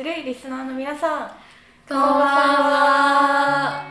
[0.00, 1.28] 白いリスナーの皆さん
[1.86, 2.08] こんばん
[2.72, 3.84] は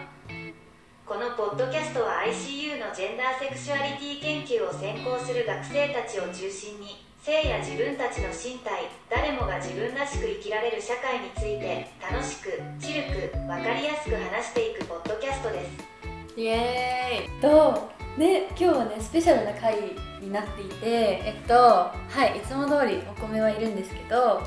[1.06, 16.42] このポッドキャストは ICU のジェンダーセクシュアリティ研究を専攻する学生たちを中心に性や自分たちの身体誰もが自分らしく生きられる社会について楽しくチルく分かりやすく話していくポッドキャストです。
[16.42, 17.40] イエーイ。
[17.40, 17.88] と
[18.18, 19.78] ね今日はねスペシャルな回
[20.20, 21.94] になっていてえっとは
[22.36, 24.42] いいつも通りお米はいるんですけど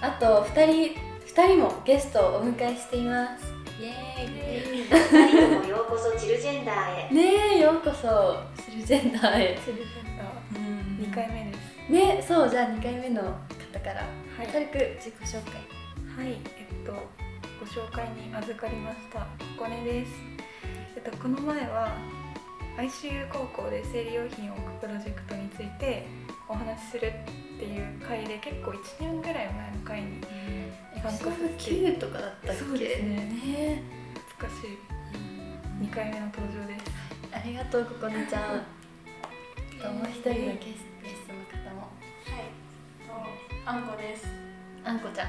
[0.00, 1.07] あと2人
[1.38, 3.54] 2人もゲストをお迎えしています。
[3.80, 4.82] イエーイ。
[4.82, 7.14] 二人ともようこそチルジェンダーへ。
[7.14, 7.22] ね
[7.54, 9.58] えようこそシルジェンダーへ。
[9.64, 11.08] シルジェンダー。
[11.08, 11.56] 22回目で
[11.86, 11.92] す。
[11.92, 13.28] ねそうじゃあ2回目の方
[13.78, 14.02] から
[14.36, 14.48] はい。
[14.48, 15.54] 軽く自己紹介。
[16.16, 16.40] はい。
[16.58, 16.92] えっと
[17.60, 19.20] ご紹介に預かりました。
[19.20, 19.26] こ
[19.58, 20.10] こねです。
[20.96, 21.96] えっとこの前は
[22.78, 26.08] ICU 高校で生理用品を置くプロジェクトについて
[26.48, 27.12] お話しする
[27.58, 32.64] っていう回で結構1年ぐらい前の回にエピソード9とかだったっけ？
[32.64, 33.16] そうですね。
[33.16, 33.82] ね
[34.30, 34.78] 懐かしい。
[35.82, 36.84] 2回目の登場です。
[37.34, 38.62] ありがとうここねちゃん。
[39.82, 41.80] ともう一人のゲスゲストの方も。
[41.82, 42.46] はい、
[43.04, 44.28] とあんこです。
[44.84, 45.28] あんこちゃん。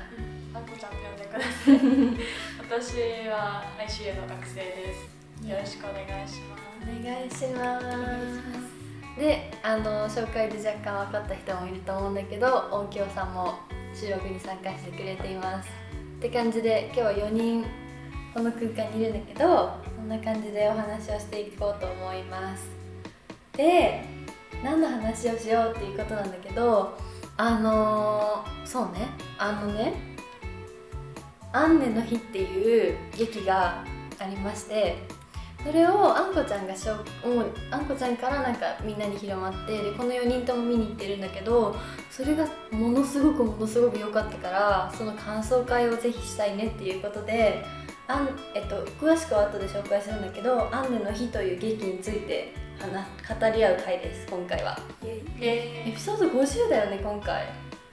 [0.54, 1.82] あんこちゃんと呼んでください。
[2.62, 5.48] 私は ICU の学生です。
[5.48, 6.62] よろしくお願いします。
[6.84, 8.79] お願いします
[9.20, 13.56] であの紹介で若干分かった人もいると思うんだけど音響さんも
[13.94, 15.70] 収録に参加してくれています。
[16.20, 17.66] って感じで今日は4人
[18.34, 22.64] この空間にいるんだけどそんな感じでお話をしていこうと思います。
[23.58, 24.06] で
[24.64, 26.98] 何の話をしようっていうことなんだけど
[27.36, 29.08] あのーそうね。
[29.38, 29.94] あのね
[31.52, 33.84] 「アンネの日」っていう劇が
[34.18, 34.98] ありまして
[35.64, 41.76] それをあんこちゃんがしょもうあんこちゃんからなんかみんなに広まってでこの4人とも見に行ってるんだけど
[42.10, 47.66] それがものすごくものすごく良かったからその感想会をぜひしたいねっていうことで
[48.08, 53.06] あん、えっと、詳しくは後で紹介するんだけど「アンネの日」という劇について話
[53.40, 54.80] 語り合う回です今回は。
[55.42, 57.46] えエピソード50だよね今回。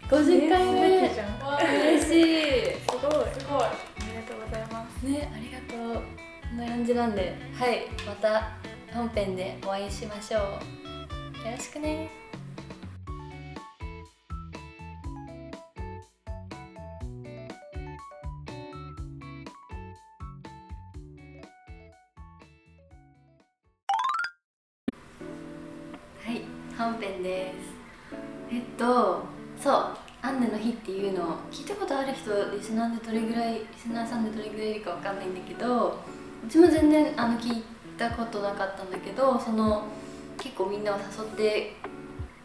[0.09, 2.75] 50回目、嬉しい。
[2.75, 3.11] すごい。
[3.37, 3.65] すごい。
[3.65, 3.73] あ
[4.09, 5.03] りがとうございます。
[5.05, 6.16] ねありがとう
[6.49, 8.53] こんな感じなんではいまた
[8.95, 10.43] 本編でお会いしましょう。
[10.43, 12.09] よろしくね。
[26.25, 26.41] はい
[26.79, 27.77] 本編です。
[28.51, 29.23] えっと
[29.61, 35.99] そうアンネの日っていうのを聞いたことある人リスナーでどれぐらいリスナーさんでどれぐらいいるかわかんないんだけど
[36.49, 37.65] ちも全然あの聞い
[37.99, 39.85] たことなかったんだけどその
[40.39, 41.77] 結構みんなを誘って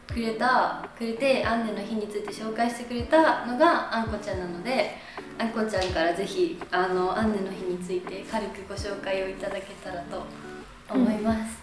[0.08, 4.92] くれたくれてアンネの日について紹介してくれたのがあんこちゃんなので
[5.38, 10.24] あんこちゃんからぜひあのアンネの日について軽くご紹介をいただけたらと
[10.90, 11.62] 思います、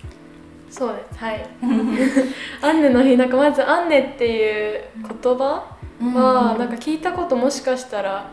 [0.71, 1.47] そうですはい。
[2.63, 4.85] アンネの日なんかまずアンネっていう
[5.23, 8.31] 言葉はなんか聞いたこともしかしたら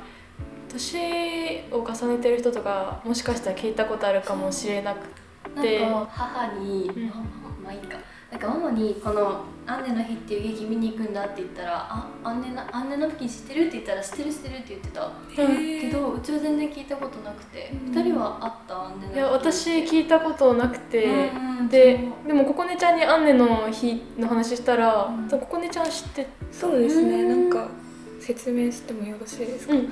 [0.75, 5.07] 年を重ねてる人とかもしかしたら聞いたことあるかもしれなく
[5.61, 5.79] て。
[5.79, 7.07] なんか母に、うん。
[7.63, 7.97] まあいいか
[8.31, 15.11] なんかママにこの「アンネの日」っていう劇見に行くんだって言ったら「あアンネなアンネナプキン知ってる?」って言ったら「知ってる知ってる」って言ってた。
[15.35, 17.71] けどうちは全然聞いたことなくて。
[17.85, 21.05] 二、人はあったアンネナプキンいや私聞いたことなくて。
[21.05, 25.29] うんうんででもここねちゃんにアンネの日の話したらうん。
[25.29, 27.23] ここねちゃん知ってそうですね。
[27.23, 27.69] うんなんか
[28.25, 29.89] 説明してもよろしいですか、うん。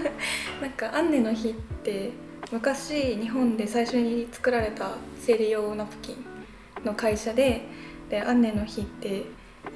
[0.62, 2.10] なんかアンネの日って
[2.50, 6.24] 昔日本で最初に作られた生理用ナプキン
[6.86, 7.66] の会社で
[8.08, 9.24] でアンネの日って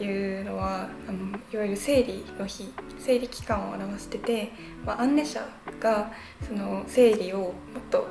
[0.02, 4.52] いうのはあのいわゆる生理の日生理期間を表してて、
[4.86, 5.46] まあ、アンネ社
[5.78, 6.10] が
[6.46, 7.52] その生理をもっ
[7.90, 8.06] と、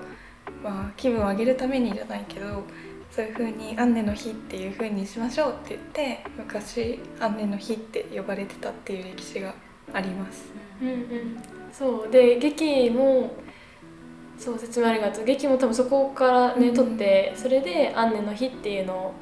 [0.63, 2.63] まあ、気分を上げるためにじゃないけど
[3.09, 9.55] そういう風にアンネの日っていう風にしましょうって言って昔アンネの日って呼ばれてたっていう歴史が
[9.93, 10.45] あります。
[10.81, 11.03] うんうん。
[11.71, 12.11] そう。
[12.11, 13.31] で劇も
[14.37, 15.25] そう説明ありがとう。
[15.25, 19.13] 劇も多分そこからね、うん撮ってそれで「アンネの日」っていうの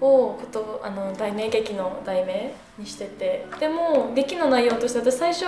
[0.00, 3.46] をことあの題名劇の題名にしてて。
[3.60, 5.44] でも劇の内容として私最初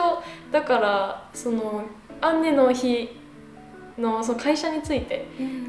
[0.53, 1.83] だからその
[2.21, 3.21] 「アンネの日」
[3.99, 5.27] のその会社について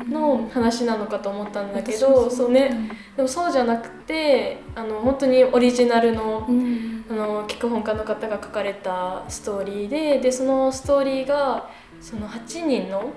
[0.10, 2.90] の話なのかと思ったんだけど、私もそうね。
[3.16, 6.98] でもそうじゃなくてあの本当にオリジナルのうん。
[7.10, 11.70] あの脚本家の方が書かれたストーリーででそのストーリーが
[12.02, 13.12] その8人の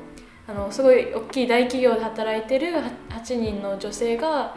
[0.46, 4.56] あのすごい大きい大企業で働いてるは8人の女性が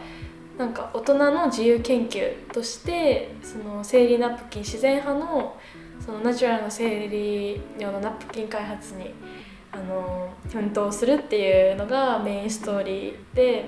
[0.58, 5.60] なんか大人の自由研究としてその生理ナプキン自然派の
[6.00, 9.14] そのナチュラルの生理用のナプキン開発に
[9.74, 13.66] あの奮闘するっていうのがメインストーリーで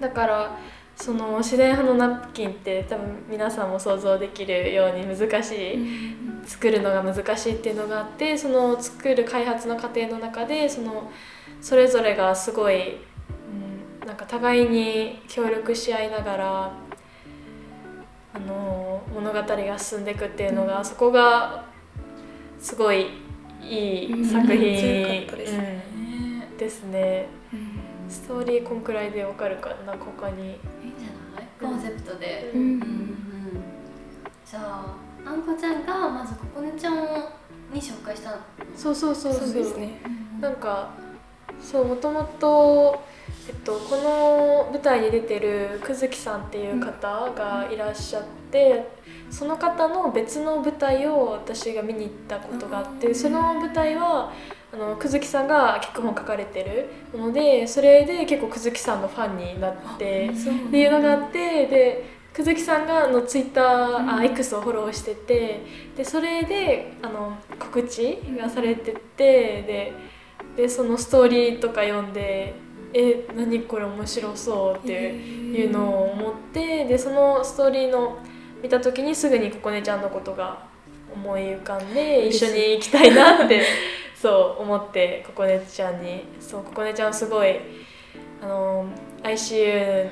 [0.00, 0.58] だから
[0.96, 11.10] その自然派のナプキンって多分皆さんも想像できるように難しい、作るのが難しいっていうのがあってその作る開発の過程の中でその
[11.60, 12.96] それぞれがすごい、
[14.00, 16.72] うん、なんか互いに協力し合いながら
[18.34, 21.66] あの物語が進んでいくっていうのが、そこが
[22.60, 23.06] すごい
[23.62, 25.26] いい作品、
[26.58, 27.28] ですね。
[28.08, 30.42] ストーリーこんくらいでわかるかな他に。
[30.44, 30.58] いいん
[30.98, 31.48] じゃない？
[31.60, 32.64] コンセプトで、ううん。
[32.64, 32.78] うん。
[32.78, 32.82] ん。
[34.44, 34.94] じゃあ
[35.24, 36.94] あんこちゃんがまずここねちゃん
[37.72, 38.36] に紹介したの？
[38.76, 39.52] そうそうそうそう。
[39.54, 40.00] ですね
[40.40, 40.90] なんか
[41.60, 43.02] そうもともと、
[43.48, 48.88] えっと、この舞台に出てるくずきさんっていう方がいらっしゃって、
[49.32, 54.30] その方の別の舞台を私が見に行ったことがあってその舞台は
[54.72, 60.28] あのくずきさんが脚本書かれてるのでそれで結構くずきさんのファンになって。
[60.28, 64.10] っていうのがあってでくずきさんがあのツイッター、うん。
[64.10, 65.64] あ X をフォローしてて
[65.96, 69.92] でそれであの告知がされててで
[70.56, 72.54] でそのストーリーとか読んで
[72.92, 78.18] え何これ面白そうっていうのを思ってでそのストーリーの
[78.62, 80.66] 見た時にすぐにここねちゃんのことが
[81.12, 83.62] 思い浮かんで一緒に行きたいなって
[84.14, 87.56] そう思ってここねちゃんにそうここねちゃんすごい
[88.40, 88.86] あの
[89.22, 90.08] ICU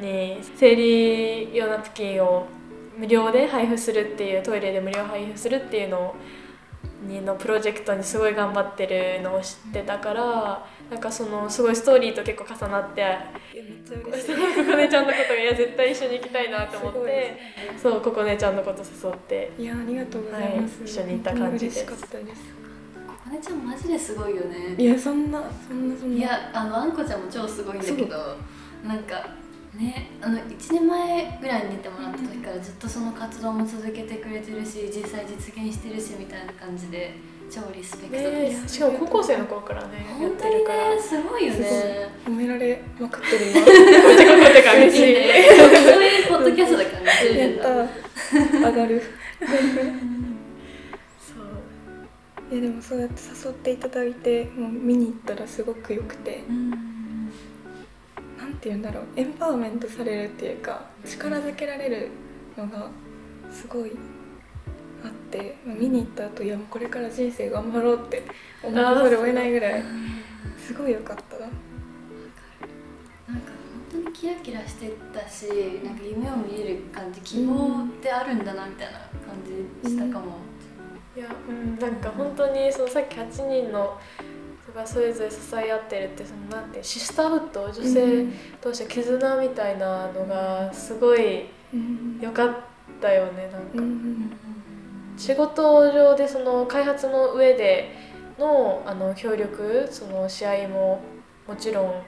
[0.00, 2.46] に生理用ナプキンを
[2.96, 6.14] 無料で配布するっていうトイレで無料配布するっていうのを
[7.02, 14.34] にのプロジェクトにすごい頑張ってるのを知ってたからなんかそのすごいストーリーと結構重なっていやめっちゃ嬉しい。
[14.34, 17.36] ここねちゃんのことがいや絶対一緒に行きたいなと思って
[17.80, 21.86] そうここねちゃんのこと誘っていやありがとうございます、はい一緒に行った感じです。
[21.86, 22.42] 本当に嬉しかったです
[23.06, 24.74] ここねちゃんマジですごいよね。
[24.76, 26.16] いやそんなそんなそんな。
[26.16, 28.36] いやあのあんこちゃんも超すごいんだけど
[28.84, 29.28] なんか
[29.80, 37.14] ねあの1年前ぐらいに出てもらった時からずっとその活動も続けてくれてるし実際実現してるしみたいな感じで
[37.50, 40.94] 超リスペクトねです、しかも高校生の頃からねや本当にってるから。
[40.94, 42.08] ねすごいよね。
[42.24, 45.48] 褒められまくってる今てか嬉しいいいね。
[45.58, 47.88] そういうポッドキャストだからねやっ
[48.60, 48.68] た。
[48.70, 49.02] 上がる。
[51.18, 51.40] そ
[52.52, 52.54] う。
[52.54, 56.44] いやでもそうやって誘っていただいてもう見に行ったらすごく良くて。
[56.48, 56.89] うん
[58.60, 62.08] て言うんだろうエンパワーメントされるっていうか力づけられる
[62.56, 62.88] のが
[63.50, 63.92] すごい
[65.02, 68.22] あってまあ見に行った後いやもうこれから人生頑張ろうって
[68.62, 69.82] 思わざるを得ないぐらい
[70.58, 71.46] すごい良かったな。
[73.28, 73.52] なんか
[73.92, 75.46] 本当にキラキラしてたし
[75.82, 79.08] なんか夢を見える感じ希望ってあるんだなみたいな感
[79.82, 80.36] じしたかも、
[81.16, 81.78] いやうん。
[81.78, 83.98] なんか本当にそのさっき8人の
[84.70, 88.26] 人がそれぞれ支え合ってるってそのなんてシスターフット女性
[88.62, 92.18] 同士の絆みたいなのがすごいうん。
[92.20, 92.56] 良かっ
[93.00, 94.36] たよねなんか、うん
[95.16, 97.94] 仕事上でその開発の上で
[98.38, 101.02] のあの協力その試合も
[101.46, 102.02] もちろん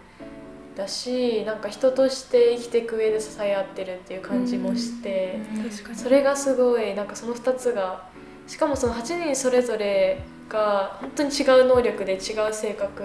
[0.75, 5.99] だしなんか人として生きていく上で支え合ってるっていう感じもして、確かに。
[5.99, 8.09] それがすごいなんかその2つが
[8.53, 12.17] しかもその8人それぞれが本当に違う能力で違
[12.47, 13.03] う性格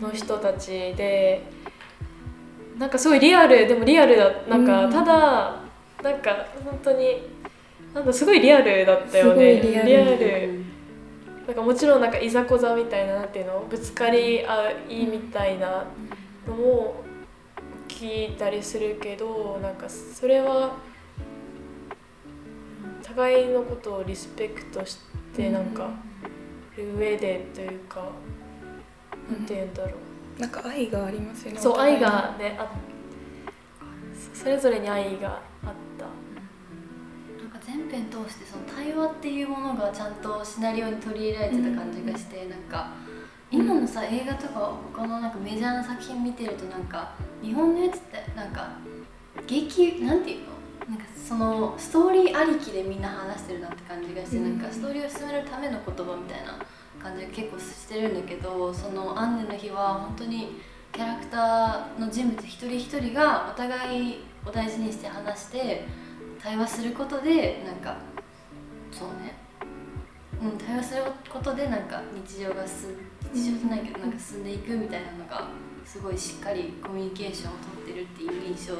[0.00, 1.40] の人たちで
[2.76, 4.92] なんかすごいリアルでもリアルだなんかうん。
[4.92, 5.62] ただ
[6.02, 7.22] なんか本当に
[7.94, 9.60] なんだすごいリアルだったよね。
[9.60, 10.64] リアル。
[11.46, 15.84] なんかもちろんなんかいざこざみたいななんていうのぶつかり合いみたいな
[16.48, 17.04] のも
[17.86, 20.91] 聞いたりするけどなんかそれはうん
[23.14, 24.98] 互いのことをリスペクトし
[25.36, 25.90] てなんか
[26.76, 28.10] る上でというか
[29.30, 29.90] なんて言うんだろ
[30.38, 30.40] う。
[30.40, 32.72] なんか愛がありますよねそう愛がねあ
[34.32, 36.06] それぞれに愛があった。
[37.42, 42.94] なんか全編通してその対話っていうものがちゃんとシナリオに取り入れられてた感じがして、なんか
[43.50, 48.70] 今のさ映画とか他のなんかメジャーな作品見てるとなんか日本のやつってなんか
[49.46, 50.52] 劇なんていうの？
[50.92, 54.58] なんかそのストーリーありきでみんな話してるなって感じがして、うん。
[54.58, 56.58] なんかストーリーを進めるための言葉みたいな
[57.02, 60.60] 感じが結構してるんだけどその「アンネの日」は本当に
[60.92, 65.86] キャラクターの人物一人一人がお互いを大事にして話して
[66.38, 67.96] 対話することでなんか
[68.90, 69.34] そうね。
[70.42, 72.90] うん対話することでなんか日常が進
[73.32, 75.48] 日常じゃないけどなんか進んでいくみたいなのが
[75.86, 78.74] すごいしっかりコミュニケーションをとってるっていう印象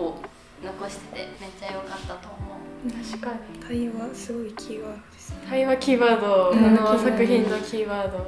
[0.00, 0.22] を
[0.64, 2.90] 残しててめっちゃ良かったと思う。
[2.90, 3.58] 確かに。
[3.60, 4.96] 対話すごいキーワード。
[5.12, 6.64] ですね対話キーワード、うん。
[6.64, 8.18] あの作品のキーワード。
[8.18, 8.26] そう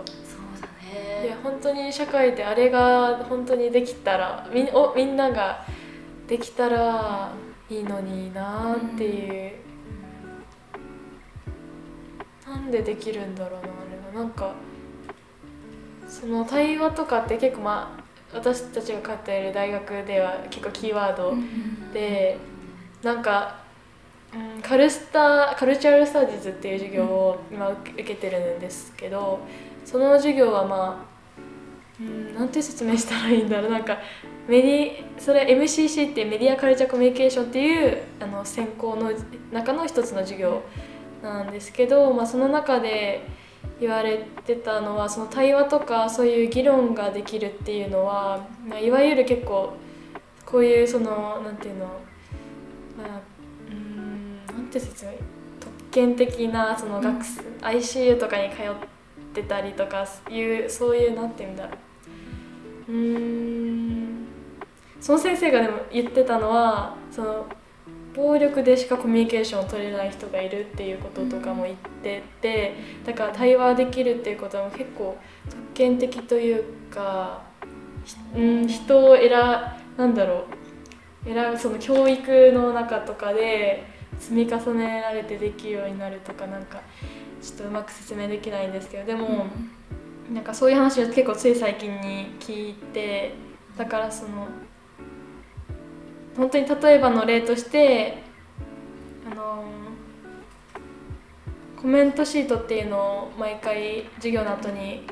[0.61, 5.65] だいやね本当に社会であれが本当にできたらみんおみんなが
[6.27, 7.33] できたら
[7.71, 9.53] いいのになっていう、
[12.47, 13.71] なんでできるんだろうなあ
[14.13, 14.25] れは。
[14.25, 14.55] なんか
[16.07, 18.05] その対話とかって結構まあ
[18.37, 21.35] 私たちが通っている大学では結構キーワード
[21.95, 22.37] で、
[23.03, 23.65] なんか、
[24.35, 29.39] うん、カルスタカルチャル・スタディーズっていう授業を今受け受けてるんですけど
[29.85, 31.15] その授業はまあ
[32.01, 33.71] うんなんて説明したらいいんだろう。
[33.71, 33.99] なんか
[34.49, 39.13] メディそれ MCC ってメディアカルチャーコミュニケーションっていうあの専攻の
[39.53, 40.63] 中の一つの授業
[41.23, 43.25] なんですけど、まあ、その中で
[43.81, 49.75] 言われてたのはその対話とかそういう議論ができるっていうのは、まあ、いわゆる結構
[50.47, 51.87] こういうそのなんていうの
[52.97, 53.21] まあ
[53.69, 55.13] うーんなんて説明
[55.61, 58.65] 特権的なその学生、ICU とかに通っ
[59.33, 61.71] てたりとかいうそういうなんていうんだろ
[62.89, 62.93] う。
[62.93, 64.27] うーん。
[65.01, 67.47] その先生がでも言ってたのはその
[68.15, 72.75] 暴力でしかコミュニケーションを取れない人がいるっていうこととかも言ってて
[73.05, 75.19] だから対話できるっていうことは結構
[75.51, 77.43] 特権的というか、
[78.05, 79.31] ひうん、人を選
[79.97, 80.65] なんだろう。
[81.25, 83.85] 選ぶその教育の中とかで
[84.19, 86.83] 積み重ねられてできるようになるとかなんか
[87.41, 89.47] ちょっとうまく説明できないんですけどでも、
[90.33, 93.35] なんかそういう話を結構つい最近に聞いて
[93.77, 94.49] だからその
[96.37, 98.23] 本当に例えばの例として
[99.31, 99.65] あの
[101.81, 105.07] コメントシートっていうのを毎回授業の後に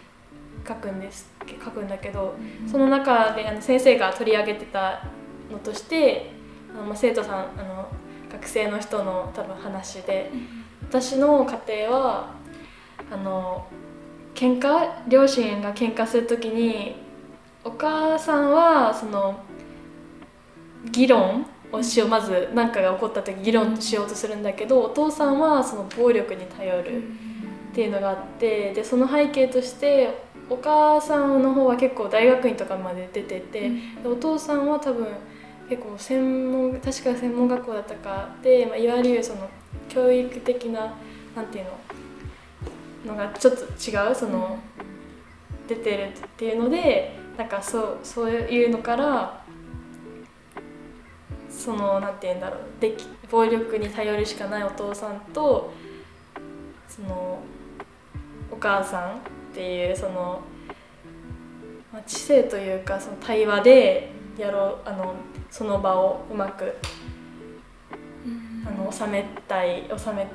[0.67, 1.31] 書くんです
[1.65, 2.35] 書くんだけど、
[2.71, 5.05] その中であの先生が取り上げてた
[5.51, 6.33] のとして
[6.75, 7.89] あのまあ生徒さんあの
[8.31, 10.31] 学生の人の多分話で、
[10.89, 12.35] 私の家庭は
[13.11, 13.67] あの
[14.35, 16.97] 喧嘩両親が喧嘩する時に
[17.65, 19.41] お母さんはその
[20.91, 35.07] 議論をしようまず何かが起こった時議論しようとするんだけどお父さんはその暴力に頼るっていうのがあってでその背景としてお母さんの方は結構大学院とかまで出てて、でお父さんは多分
[35.69, 39.49] 結構専門確か専門学校だったかで、まあ、いわゆるその
[39.89, 40.95] 教育的な
[41.35, 41.65] なんていう
[43.07, 44.59] ののがちょっと違うその
[45.67, 49.43] 出てるっていうのでなんかそうそういうのから
[51.49, 55.73] そのなんて言うんだろうでき暴力に頼るしかないお父さんと
[56.89, 57.41] その
[58.51, 60.41] お母さんっていうその、
[61.93, 65.15] まあ、知性というかその対話でやろうあの
[65.51, 66.75] その場をうまく
[68.67, 70.27] あの収めたい収め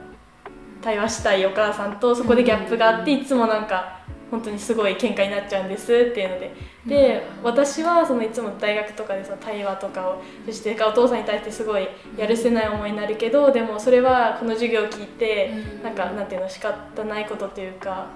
[0.82, 3.98] 対話したいお母さんとそこでギャップがあっていつもなんか
[4.30, 6.78] 本当にすごい喧嘩になっちゃうんですっていうので。
[6.88, 15.52] で私はそのいつも大学とかでその対話とかをそしてお父さんに対してすごいやるせない思いになるけどでもそれはこの授業を聞いて
[15.84, 18.08] なんかなんていうの仕方ないことというか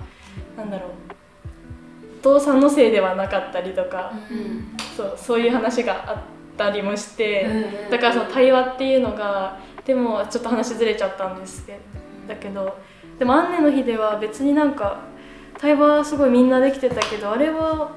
[0.61, 0.89] なんだろう。
[2.19, 4.13] お父さんのせいではなかったりとか。
[4.29, 4.77] うん。
[4.95, 6.17] そうそういう話があっ
[6.57, 7.45] たりもして。
[7.45, 11.79] うんだからその対話っていうのがでもちょっと話ずれちゃったんですけど。
[12.27, 12.77] だけど
[13.19, 15.01] でもアンネの日では別になんか
[15.57, 17.91] 対話すごいみんなできてたけどあれは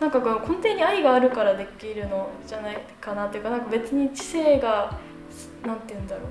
[0.00, 4.98] なんか根底に愛があるからできるのじゃないかなっていうかなんか別に知性が
[5.64, 6.24] なんて言うんだろう。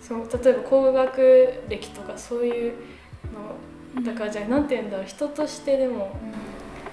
[0.00, 2.78] そう例えば工学歴とかそういうの
[4.04, 6.16] だからじゃあなんて言うんだろう人としてでも。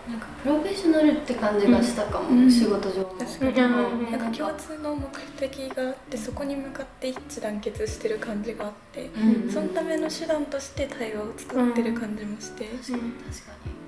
[0.08, 2.52] なんかプロフェッショナルって感じがしたかも、うん。
[2.52, 3.52] 仕事上も確かに。
[3.52, 4.12] うん。
[4.12, 5.08] なんか共通の目
[5.40, 9.50] 的があってそこに向かって一致団結してる感じがあって、うん。
[9.50, 12.92] そのための手段として対話を作ってる感じもして、確かに。
[12.92, 13.84] 確かに。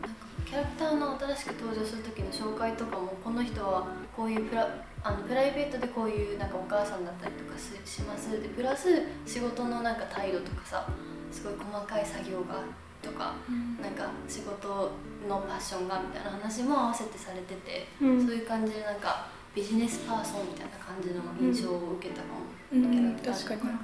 [0.00, 4.66] なんかキャラクターの新しく登場する時の紹介とかもこの人はこういうプラ
[5.02, 8.30] あのプライベートでこういうなんかお母さんだったりとかしします。
[8.30, 8.88] でプラス
[9.26, 10.88] 仕事のなんか態度とかさ
[11.30, 12.62] すごい細かい作業が
[13.02, 13.34] とか
[13.80, 14.90] なんか仕事
[15.28, 18.26] のパッションがみたいな話も合わせてされてて、うん。
[18.26, 22.40] そういう感じでなんかビジネスパーソンみたいな感じの印象を受けたかも、
[22.72, 22.90] うん。
[22.90, 23.78] キャラクター確かにとから。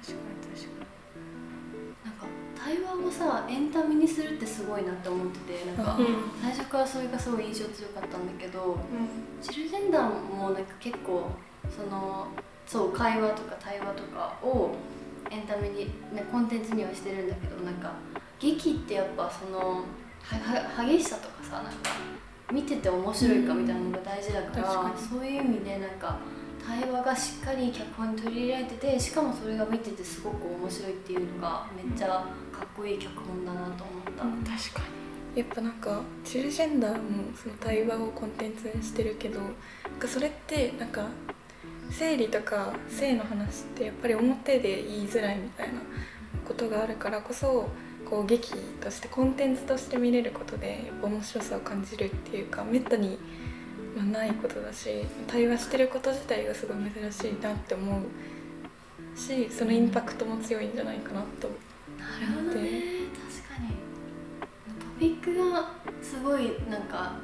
[0.00, 0.86] 確かに確か
[2.04, 6.06] なんか対話をさエンタメにするってすごいなって思っててなんかに
[6.40, 8.78] 最初からそれがすごい印象強かったんだけどうん。
[9.42, 11.30] チルジェンダーもなんか結構
[11.74, 12.28] その
[12.66, 14.74] そう会話とか対話とかを
[15.30, 17.92] エンタメに、ね、コンテンツにはしてるんだけどなんか
[18.38, 20.36] 劇ってやっぱそのは
[20.76, 21.72] は激しさとかさなんか
[22.52, 25.08] 見てて面白いかみたいなのが大事だから,、確かに。
[25.08, 26.18] そういう意味でなんか
[26.66, 34.04] 対話がしっかり脚本に取り入れられててしかもそれが見ててすごく面白いっていうのがめっちゃかっこいい脚本だなと思っ
[34.44, 34.82] た、確か
[35.36, 39.50] やっぱなんかチュージェンダーもその対話をコンテンツにしてるけどなん
[39.98, 41.06] かそれってなんか
[41.90, 45.80] 生理とか性の話ってやっぱり表で言いづらいみたいな
[46.46, 47.68] ことがあるからこそ
[48.08, 53.18] こう劇としてコンテンツとして見れることでやっぱ面白さを感じるっていうかめったに
[53.96, 61.48] まないことだし対話してること自体がすごい珍しいなって思うしそのインパクトも強いんじゃないかなと
[61.98, 62.82] なるほどね。
[63.30, 63.70] 確かに。
[64.80, 67.16] トピックがすごいなんか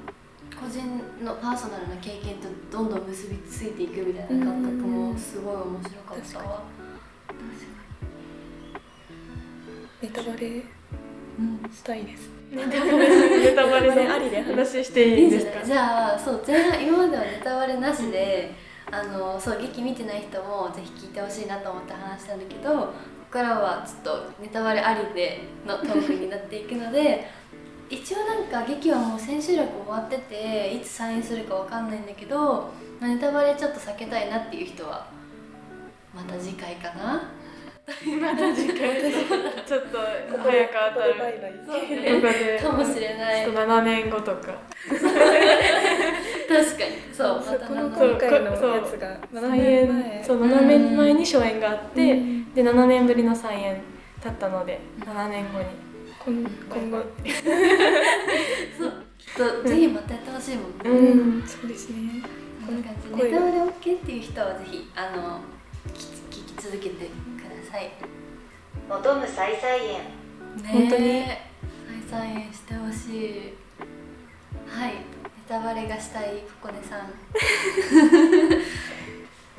[0.60, 6.62] 個人のパーソナルな経験とどんどん結びついていくみたいな感覚もすごい面白かったわ
[10.00, 10.62] ネタバレ
[11.38, 12.28] うんしたいです。
[12.50, 15.52] にネタバレネタバレのありで話していいんですか？
[15.58, 18.52] いいんじゃないじゃあそう前半今まではネタバレなしで
[18.90, 22.92] あのそう劇見てない人もぜひ聞いてほしいなと思って話したんだけどここ
[23.30, 27.26] からはちょっとネタバレありでのトークになっていくので
[27.92, 35.06] 一応なんか劇はもう千秋楽終わってていつ再演するかわかんないんだけどまあネタバレちょっと避けたいなっていう人は
[36.14, 37.22] また次回かな？
[38.20, 39.02] また次回。
[39.66, 41.18] ちょっと早く当たる。
[41.18, 41.52] バイバイ。
[41.66, 42.00] そうここね。
[42.22, 44.54] でかもしれないちょっと7年後とか。
[44.88, 47.02] 確かに。
[47.12, 50.16] そうまたこののやつが7再年前。
[50.16, 52.54] 演そう7年前に初演があって、うん。
[52.54, 53.82] で7年ぶりの再演
[54.22, 55.91] だったので7年後に
[56.24, 56.98] 今今後。
[58.78, 61.42] そうきっとぜひまたやってほしいもんね、うん。
[61.46, 62.22] そうですね。
[62.64, 65.40] こんな感じ声ネタバレ OK っていう人はぜひあの
[65.92, 67.10] 聞き聞き続けてくだ
[67.70, 67.90] さい。
[68.88, 69.82] 求む再々演。
[69.92, 71.24] ね本当に。
[72.10, 73.54] 再再演してほしい。
[74.68, 74.92] はい。
[74.92, 74.98] ネ
[75.48, 77.10] タバレがしたいポコネさん。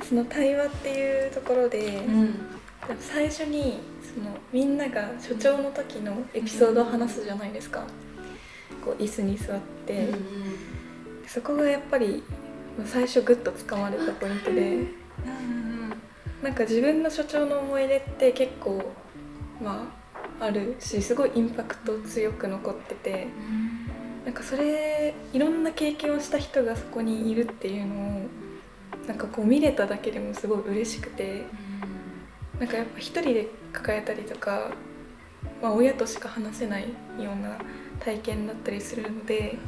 [0.02, 2.34] その対話っていうところで、ん。
[3.00, 3.80] 最初に
[4.14, 7.84] そのみんなが所長の時のエピソードを話すじゃないですか。
[8.84, 10.08] こう椅子に座って、
[11.26, 12.22] そこがやっぱり
[12.84, 15.04] 最初グッと掴まれたポイントで。
[16.42, 18.92] なんか自分の所長の思い出って結構
[19.62, 19.90] ま
[20.40, 23.28] ああるしすごいインパクト強く残ってて
[24.26, 28.28] なんかそれいろんな経験をした人がそこにいるっていうのを
[29.06, 31.44] なんかこう見れただけでもすごい嬉しくて
[32.58, 34.70] なんかやっぱ一人で抱えたりとか、
[35.62, 36.88] まあ、親としか話せないよ
[37.18, 37.58] うな
[38.00, 39.58] 体験だったりするので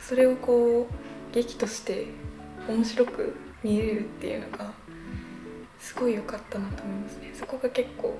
[0.00, 2.06] それをこう劇として
[2.68, 4.72] 面白く見れるっていうのが
[5.78, 7.30] すごい良かったなと思いますね。
[7.34, 8.18] そこが結構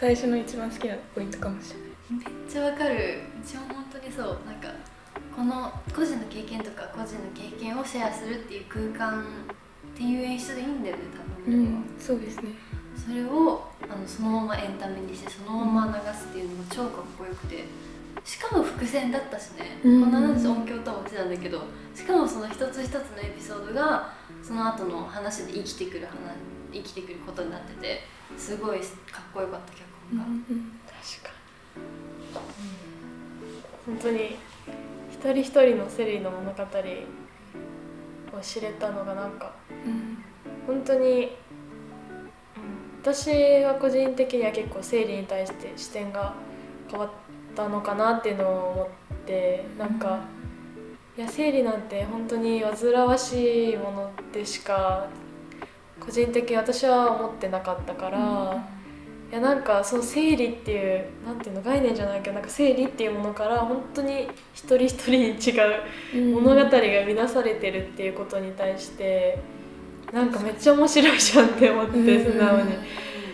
[0.00, 2.34] 最初の一番好きなポイントかもしれない。
[2.34, 3.20] めっちゃわかる。
[3.40, 4.40] うちも本当にそう。
[4.44, 4.68] なんか
[5.34, 11.02] この個人の経験とか個人の経験をシェアするっていう空間っていう演出でいいんだよね
[11.46, 12.50] 多分、うんそうですね
[13.06, 17.64] それをあのそのままエンタメにしてそのまま流すっていうのが超かっこよくて
[18.24, 20.00] しかも伏線だったしね、うん。
[20.04, 21.62] こんな話音響ともしてたんだけど
[21.94, 26.14] しかもその一つ一つのエピソードがその後の話で生きてくる話
[26.72, 28.00] 生きてくることになってて
[28.38, 28.86] すごいかっ
[29.32, 31.30] こよかった脚本が、確か
[33.86, 34.36] に、本当に
[35.12, 36.62] 一人一人のセリーの物語
[38.36, 39.52] を知れたのがなんか
[39.86, 40.24] うん。
[40.66, 41.28] 本当に、うん、
[43.04, 43.28] 私
[43.62, 46.32] は個人的には結構生理に対して視点が
[46.90, 47.10] 変わっ
[47.54, 50.20] たのかなっていうのを思ってなんか、
[51.14, 55.06] いや生理なんて本当に煩わしいものでしか
[56.00, 58.74] 個人的に私は思ってなかったから。
[59.30, 65.50] いやなんかその生理っていうなんていうの概念じゃないけどなんか生理っていうものから本当に一人一人に違
[66.20, 69.40] う物語が生み出されてるっていうことに対して
[70.14, 72.32] なんかめっちゃ面白いじゃんって思ってうん。
[72.32, 72.76] 素直に。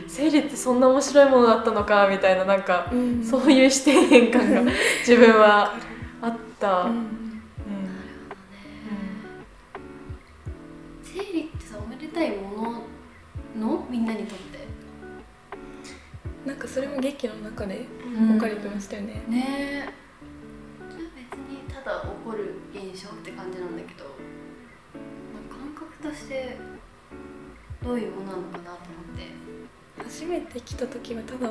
[0.09, 3.23] 生理ってそんな面白いものだったのかみたいななんかうん。
[3.23, 5.75] そういう視点変換が自分は
[6.23, 6.85] あった。
[6.85, 6.93] うん。
[6.93, 7.03] うん。
[11.03, 12.83] 生理ってさおめでたいも
[13.59, 14.59] ののみんなにとって。
[16.47, 18.29] なんかそれも劇の中でうん。
[18.29, 19.93] 分かれてましたよね、ねえ。
[20.91, 24.20] それは別にただ起こる現象って感じなんだけど
[26.03, 26.57] として
[27.83, 29.51] どういうものなのかなと思って。
[30.03, 31.49] 初めて来た時はただ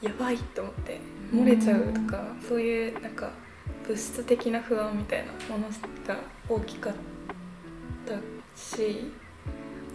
[0.00, 1.00] やばいと思って
[1.32, 3.30] 漏れちゃうとかそういうなんか
[3.86, 5.68] 物質的な不安みたいなもの
[6.06, 6.16] が
[6.48, 6.92] 大きかっ
[8.06, 8.14] た
[8.58, 9.12] し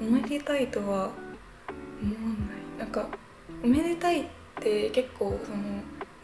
[0.02, 2.80] おめでたいとは思わない。
[2.80, 3.08] なんか
[3.64, 4.26] おめでたいっ
[4.60, 5.58] て結構その、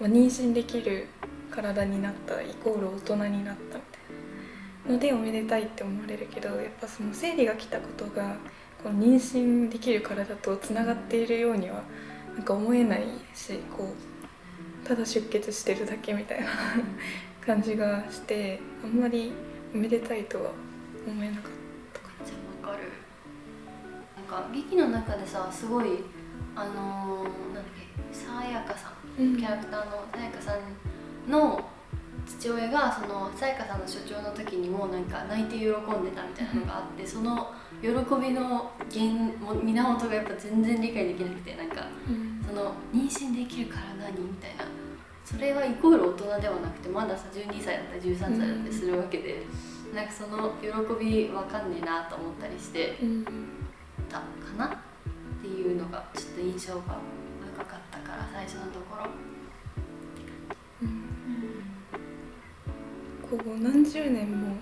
[0.01, 1.07] まあ、妊娠できる
[1.49, 3.83] 体になったイコール大人になったみ
[4.87, 8.37] のでおめでたいって思われるけどやっぱその生理が来たことが
[8.83, 11.83] この妊娠できる体とつながっているようには
[12.35, 13.93] なんか思えないしこ
[14.83, 16.47] うただ出血してるだけみたいな
[17.45, 19.33] 感じがしてあんまり
[19.73, 20.51] おめでたいとは
[21.05, 21.43] 思えなかっ
[21.93, 22.89] たかじゃあわかる
[24.15, 26.03] なんか劇の中でさすごい
[26.55, 29.39] あのー、なんだっけさやかさんな。
[29.39, 30.57] キャラクターのさやかさ
[31.27, 31.69] んの
[32.29, 35.71] 父親がそのさやかさんの所長の時にもなんか泣いて喜ん
[36.05, 39.05] でたみたいなのがあってその喜びの原
[39.39, 42.45] も源がやっぱ全然理解できなくてなんかうん。
[42.47, 44.21] その妊娠できるから何？
[44.21, 44.65] みたいな。
[45.23, 49.43] それはイコール大人ではなくてまださ12歳だったり13歳だったりするわけで、
[49.93, 53.25] なんかその喜びわかんねえなと思ったりしてうん。
[54.09, 54.23] たか
[54.57, 54.65] な？
[54.65, 54.69] っ
[55.41, 56.97] ていうのがちょっと印象が
[57.53, 59.28] 深かったから最初のところ。
[63.37, 64.55] こう何十年も、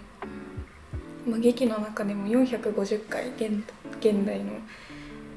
[1.27, 3.63] まあ、劇の中でも450回現
[3.99, 4.53] 現代の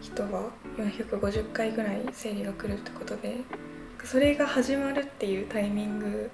[0.00, 3.36] 人は450回ぐらい生理が来るってことで
[4.04, 6.30] それが始まるっていうタイミング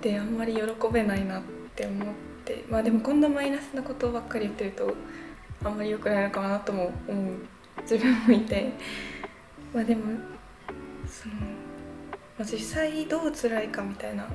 [0.00, 1.42] であんまり喜べないなっ
[1.74, 4.94] て思ってまあでもこんなマイナスなことばっかり言ってると
[5.64, 7.34] あんまり良くないのかなとも思う
[7.82, 8.72] 自分もいて。
[9.72, 10.02] まあでも
[11.06, 11.40] その、ま
[12.40, 14.26] あ、実際どう辛いかみたいな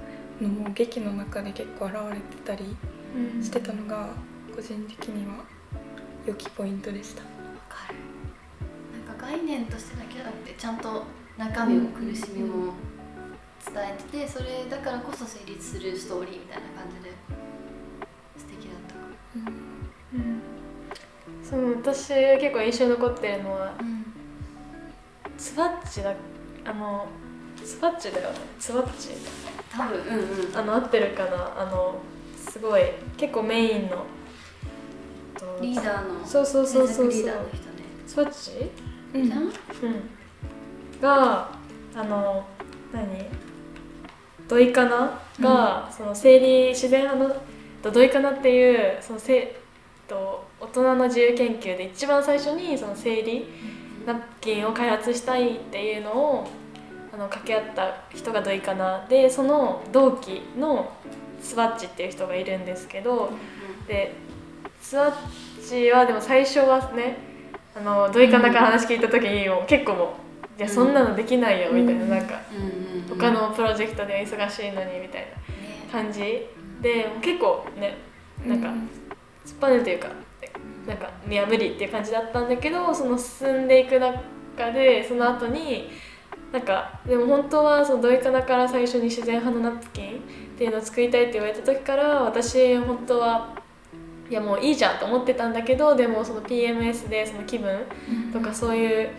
[0.41, 2.75] のも劇の中で結構現れてたり
[3.41, 4.09] してたのが
[4.55, 5.43] 個人的には
[6.25, 7.21] 良きポイントでした。
[7.21, 7.27] わ
[7.69, 7.95] かる。
[9.05, 11.03] なんか概念としてだけじゃなくてちゃんと
[11.37, 12.73] 中身も苦しみも
[13.65, 17.11] 伝えててそれだからこそ成立するストーリーみたいな感じで
[18.37, 18.99] 素敵だったか。
[20.13, 20.41] うん。
[21.43, 24.05] そう私結構印象に残ってるのはうん。
[25.37, 26.13] ツバッチだ
[26.65, 27.07] あの
[27.65, 28.37] ツバッチだよね。
[28.59, 29.09] ツバッチ。
[29.71, 30.57] 多分うんうん。
[30.57, 31.53] あの合ってるかな。
[31.59, 31.95] あの
[32.37, 32.83] すごい
[33.17, 34.05] 結構メインの。
[35.37, 37.63] とリーダーのそうそうそうそうリーダーの人ね。
[38.07, 38.71] ツバッチ？
[39.13, 39.21] うん。
[39.21, 39.29] うん。
[41.01, 41.49] が
[41.95, 42.45] あの
[42.93, 43.25] 何？
[44.47, 47.41] ドイカナが、その生理自然派の
[47.81, 49.59] とドイカナっていうそのせ
[50.07, 53.47] と大人の自由研究で一番最初にその生理
[54.05, 56.47] ナプキンを開発したいっていうのを
[57.15, 60.91] あの掛け合った人がドイカナでその同期の
[61.41, 63.31] スワッチっていう人がいるんですけど
[63.87, 64.13] で
[64.81, 65.13] スワッ
[65.65, 67.17] チはでも最初はね
[67.73, 70.07] あのドイカナから話聞いた時にもう結構もう
[70.59, 72.41] 「いやそんなのできないよ」みたいななんか
[73.07, 75.27] 他のプロジェクトで忙しいのにみたい
[75.87, 76.47] な感じ。
[76.81, 77.97] で結構ね
[78.45, 78.67] なんか
[79.45, 80.09] 突っ張るというか
[80.85, 84.17] なんかいや無理っていう感じだったんだけどその進んでいく中
[84.73, 85.89] でその後に
[86.55, 93.53] なんかでも本当はそのドイカナから最初に自然派のナプキンっていうのを作りたいって言われた時から私本当は
[94.29, 97.77] いやもういいじゃんと思ってたんだけどでもその PMS でその気分
[98.31, 99.09] とかそういう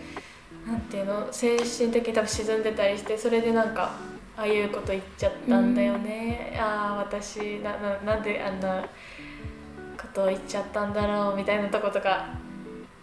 [0.65, 3.91] なんていうの精神的に多分沈んでたりしてそれでなんか
[4.35, 12.29] ああいうこと言っちゃったんだよね、ああ私なななんであんなことを言っちゃったんだろうみたいなとことか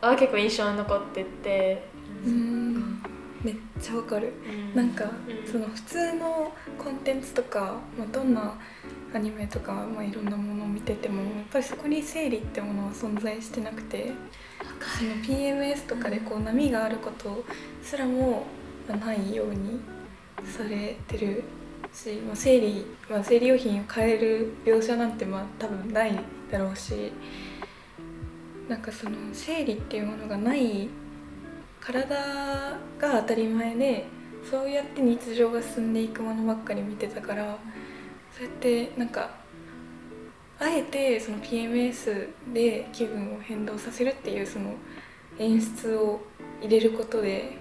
[0.01, 1.89] は結構印象に残ってて、
[2.27, 2.64] うん
[3.45, 4.33] めっちゃわかる。
[4.49, 4.75] うん。
[4.75, 5.51] なんかうん。
[5.51, 8.59] その普通のコンテンツとか、まあ、どんな
[9.15, 14.13] アニメとか、まあ、いろんなものを見ててもやっぱりそこに生理ってものは存在してなくて
[14.99, 17.45] その PMS とかでこう波があること
[17.81, 18.45] すらも
[18.89, 19.81] まあないように
[20.45, 21.45] されてる
[21.93, 26.19] し、まあ、生理、まあ、生理用品を変える描写なんてまあ多分ない
[26.51, 27.13] だろうし
[28.69, 30.89] なんかその生理っていうものがない
[31.85, 32.17] 体
[32.99, 34.07] が当たり前で
[34.51, 37.59] そうやって日常が進んでいくものばっかり見てたから
[38.33, 39.31] そうやってなんか
[40.59, 44.75] あえてその PMS で気分を変動させるっていうその
[45.39, 46.21] 演出を
[46.63, 47.59] 入れることで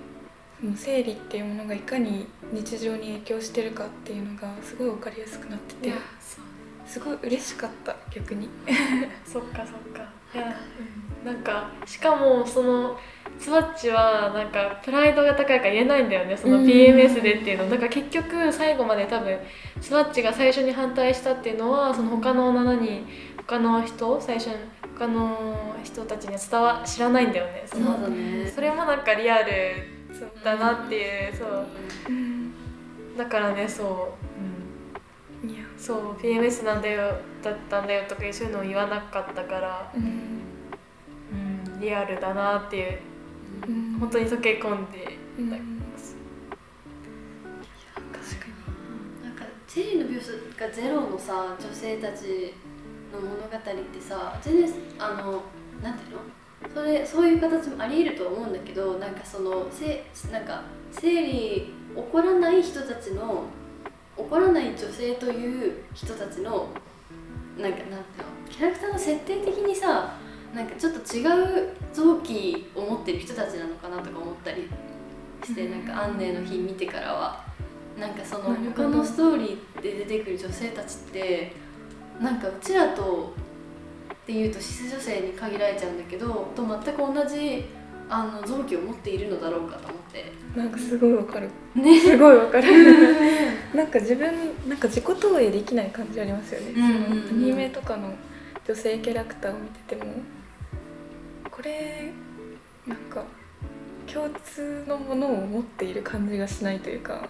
[0.61, 5.91] その生理っていうものがいかに日常に影響してるかっていうのがすごい分かりやすくなってて
[6.85, 8.47] すごい嬉しかった逆に。
[9.25, 10.09] そっかそっか。
[10.33, 10.55] いや、
[11.25, 12.99] なんかしかもその
[13.39, 16.65] スワッチはなんかプライドが高いから言えないんだよねそのうん。
[16.65, 17.69] PMS でっていうの。
[17.69, 19.37] だから結局最後まで多分
[19.81, 23.05] スワッチが最初に反対したっていうのはその他の7人
[23.37, 24.55] 他の人最初に
[24.97, 27.63] 他の人たちには伝わ知らないんだよね。
[27.65, 28.47] そそうのだね。
[28.47, 29.53] それもなんかリアル
[30.43, 31.67] だなっていうそう。
[32.09, 32.53] うん
[33.17, 34.15] だからねそ
[35.43, 35.65] う、うん、いや。
[35.77, 40.41] そう PMS なんだよだったんだよとかいうそういうのを言わなかったから、うん。
[41.73, 42.99] うん、リアルだなっていう
[43.67, 43.99] うん。
[43.99, 45.17] 本当に溶け込んで。
[45.39, 45.49] うん。
[45.49, 45.65] た、確
[48.39, 48.47] か
[49.23, 52.53] なんかチェリーの描写がゼロのさ女性たち
[53.11, 55.43] 物語ってさ全然あの
[55.81, 56.21] なんていうの？
[56.73, 63.43] それそういう形もありえるとは思うんだけどなんかそのせなんか生理起こらない人たちの
[64.17, 66.69] 起こらない女性という人たちの
[67.57, 68.03] なんかなんていうの？
[68.49, 70.15] キャラクターの設定的にさ
[70.53, 74.69] なんかちょっと違う臓器を持ってる人たちなのかなとか思ったり
[75.43, 77.43] して、なんかアンネの日見てからは
[77.99, 81.53] なんかその他のストーリーで出てくる女性たちって
[82.21, 83.33] なんかうちらと
[84.23, 87.65] っていうとシス女性に限られちゃうんだけどと全く同じ
[88.09, 90.31] あの臓器を持っているのだろうかと思って。
[90.55, 91.49] なんかすごいわかる。
[91.73, 91.99] ね。
[91.99, 92.67] すごいわかる。
[93.73, 94.31] なんか自分
[94.67, 97.27] なんか自己投影できない感じありますよね、うんうんうん。
[97.27, 98.13] そのアニメとかの
[98.67, 100.17] 女性キャラクターを見ててもこ
[101.63, 102.11] れ
[102.85, 103.23] なんか
[104.11, 107.27] 共通のものを持っている感じがしないというか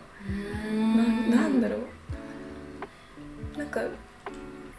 [1.29, 1.79] ななんだろう。
[3.57, 3.81] なんか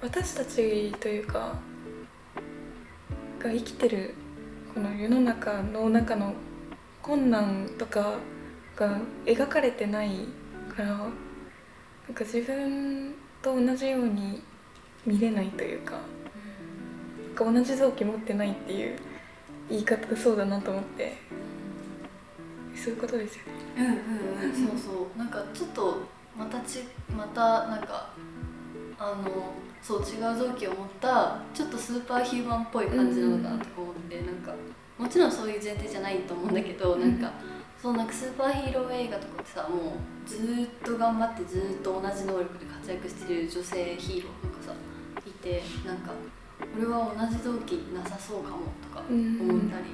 [0.03, 1.57] 私たちというか
[3.39, 4.15] が生きてる
[4.75, 6.35] この世の中の中の
[7.01, 8.15] 困難とか
[8.75, 10.27] が描かれてない
[10.75, 11.11] からなん
[12.15, 14.43] か自分と同じように
[15.07, 18.99] 見れないというかなんか同じ臓器持ってないっていう
[19.69, 21.17] 言い方そうだなと思って。
[22.75, 23.53] そういうことですよね。
[23.79, 24.69] うんうんうん。
[24.69, 25.19] そうそう。
[25.19, 26.03] なんかちょっと
[26.37, 26.81] またち
[27.17, 28.11] またなんか
[28.99, 34.53] あのそう違う臓器を持ったちょっとスーパーヒューマンっぽい感じなのかなとか思って、なんか
[34.99, 37.33] もちろんそういう前提じゃないと思うんだけど、なんか
[37.81, 44.75] そうなんかスーパーヒーロー映画とかってさもうずーっと頑張ってずーっと同じ能力で活躍してる女性ヒーローとかさ
[45.27, 46.13] いてなんか
[46.77, 49.85] 俺は同じ臓器なさそうかもとか思ったり、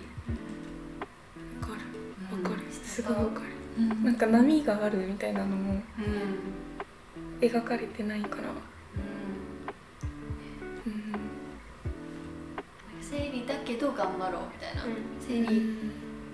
[1.61, 1.81] わかる。
[2.37, 2.65] わかる。
[2.65, 3.47] うんすごいわかる。
[3.79, 4.05] うん。
[4.05, 5.83] なんか波があるみたいなのもうん。
[7.41, 8.51] 描かれてないから、うん。
[10.87, 11.15] うん。
[13.01, 14.91] 生理だけど頑張ろうみたいな、うん。
[15.21, 15.79] 生理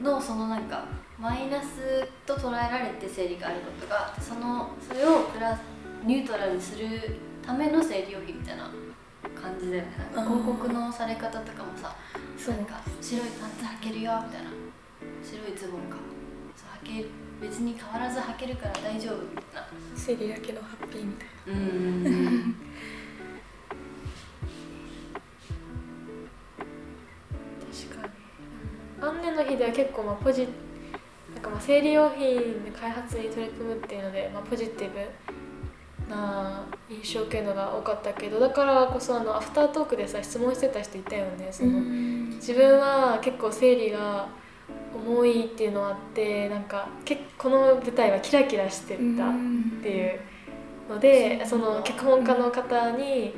[0.02, 0.84] のそのなんか
[1.18, 5.60] マイナスと捉えられて生理があることがそのそれをプラス
[6.04, 8.70] ニュートラルにするための生理用品みたいな
[9.40, 9.88] 感じだよね。
[10.14, 10.24] なん。
[10.24, 11.94] か広告のされ方とかもさ
[12.36, 12.56] そう。
[12.56, 14.50] なんか白いパンツ履けるよみたいな。
[15.22, 15.96] 白いズボンか。
[16.56, 17.06] そう履け
[17.40, 19.68] 別に変わらず履けるから大丈夫みたいな。
[19.94, 22.56] 生理だけどハッピーみたいうん
[27.60, 28.12] 確かに。
[29.06, 30.48] アンネの日では結構まあポジ
[31.34, 34.98] なんかまあ生理用品の開発に取り組むっていうので、まあ、ポジティブ
[36.08, 41.48] な印象を受けるのが多かったけどだからこそあのアフタートークでさ質問してた人いたよね。
[41.50, 41.80] その、
[42.36, 44.28] 自分は結構生理が
[44.94, 49.02] 重いっていうのあってなんかけこの舞台はキラキラしてたっ
[49.82, 50.20] ていう
[50.88, 53.34] のでその脚本家の方に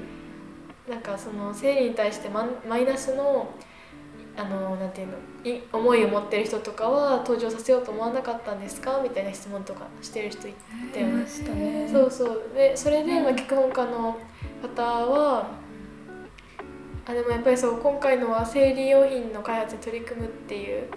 [0.88, 3.50] なんかその生理に対してマイナスの
[4.38, 9.01] あのなんていうのい思いを持ってる人とかは登場させようと思わなかったんですか？
[9.03, 10.55] みたいな質問とかしてる人い
[10.94, 11.27] たよねいま。
[11.27, 11.88] したね。
[11.90, 12.42] そうそう。
[12.55, 14.16] でそれで、まあ、脚本家の
[14.62, 15.51] 方は
[17.07, 20.88] あでもやっぱりそう今回のは生理用品の開発に取り組むっていう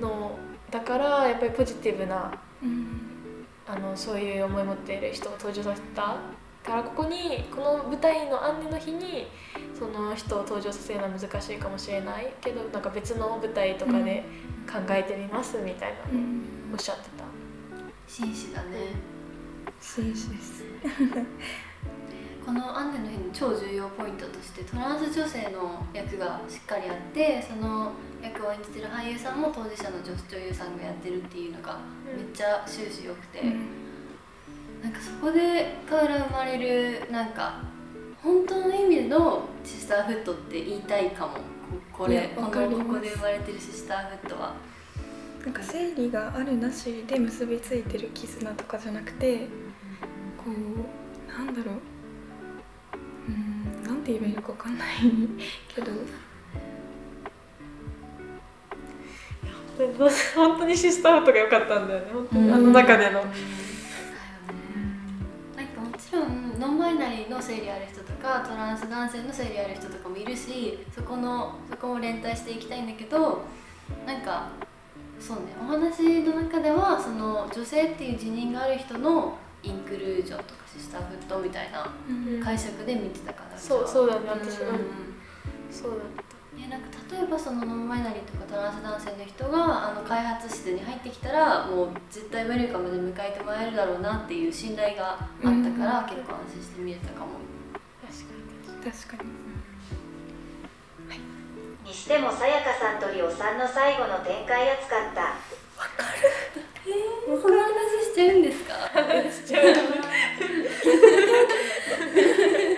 [0.00, 0.38] の
[0.70, 3.04] だからやっぱりポジティブなうん。
[3.70, 6.16] あのそういう思いを持っている人を登場させた
[6.68, 9.26] からここにこの舞台のアンネの日に
[9.76, 12.34] その人を登場させるのは難しいかもしれない。
[12.42, 14.22] けどなんか別の舞台とかで
[14.70, 16.44] 考えてみますみたいなのうん。
[16.74, 17.24] おっしゃってた。
[18.06, 18.68] 紳士だね。
[19.80, 20.64] 紳士です。
[22.44, 33.42] このアンネの日の超重要ポイントとしてトランス女性の役がしっかりあってその役を演じてる俳優さんも当事者の女女優さんがやってるっていうのがめっちゃ終始良くて、
[34.82, 37.60] なんかそこでから生まれるなんか
[38.22, 41.34] 本当の意味でのシスターフットって言いたいかも。
[41.92, 44.54] これこここで生まれてるシスターフットは。
[45.44, 49.46] なんか生理があるなしで結びついてる絆とかじゃなくて
[50.36, 51.74] こうなんだろう。
[53.28, 54.88] うんなんて言えばいいのかわかんない
[55.74, 55.92] けど。
[59.78, 62.06] でどう本当にシスターフットが良かったんだよね。
[62.12, 63.12] 本当にうんあの中での。
[63.12, 63.67] だよねなん
[67.48, 73.42] 生理ある人とかトランス男性の生理ある人とかもいるしそこのそこも連帯していきたいんだけど
[74.06, 74.50] なんか
[75.18, 82.42] そうねお話の中ではその女性っていう自認がある人のインクルージョンとかシスターフットみたいなうん。
[82.42, 84.68] 解釈で見てたからそうそうだね私うん。
[84.68, 84.78] うん
[85.70, 86.37] そうだった。
[86.58, 95.78] いやなんか例えばそのノンバイナリーとかトランス男性の人があの開発室に入ってきたらもう絶対ウェルカムで迎えてもらえるだろうなっていう信頼があったから、うん結
[96.26, 97.38] 構安心して見れたかも。
[98.02, 98.34] 確か
[98.82, 98.92] に。
[98.92, 99.28] 確かに
[101.88, 105.36] にしてもさやかさんとりおさんの最後の展開熱かった。
[106.86, 107.70] えー、そんな話
[108.04, 108.74] してるんですか？
[108.74, 108.98] い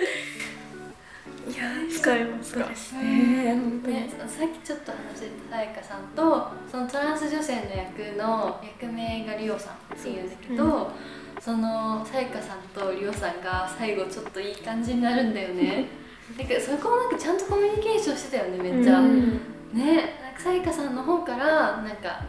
[1.61, 2.63] や使いますか？
[2.65, 3.95] ですね本当に。
[3.95, 10.91] ね、さっきちょっと話してたさやかさんとそのトランス女性の役の役名がリオさんっていうんだけど、
[11.39, 15.87] そのさやかさんとリオさんが最後ちょっといい感じになるんだよね。
[16.37, 19.39] なんかそこもなんかちゃんとコミュニケーションしてたよねめっちゃ、うん。
[19.73, 22.23] ねなんかさやかさんの方からなんか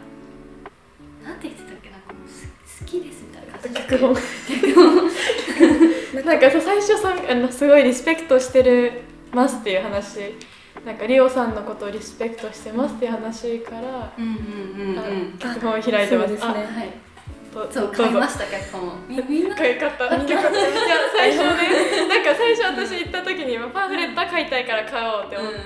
[1.23, 2.45] なんて言ってたっけなんかもうす
[2.83, 4.13] 好きですみたいな感じ脚本。
[6.25, 9.01] なんかさ最初さあのすごいリスペクトしてる
[9.33, 10.35] ますっていう話
[10.85, 14.31] なんかリオさんのことをリスペクトしてますっていう話から、うんうん
[14.81, 14.99] うんうん。
[14.99, 15.03] あ
[15.39, 16.33] 脚本を開いてます。
[16.33, 16.39] ね。
[16.41, 16.91] あはい。
[17.53, 20.17] どそう買いました脚本みみんな買い買った。
[20.17, 20.59] みんな買った。
[20.59, 20.69] いや
[21.15, 25.59] 最初ねなんか最初私行った時にパンフレットは買いたいから買おうって思って。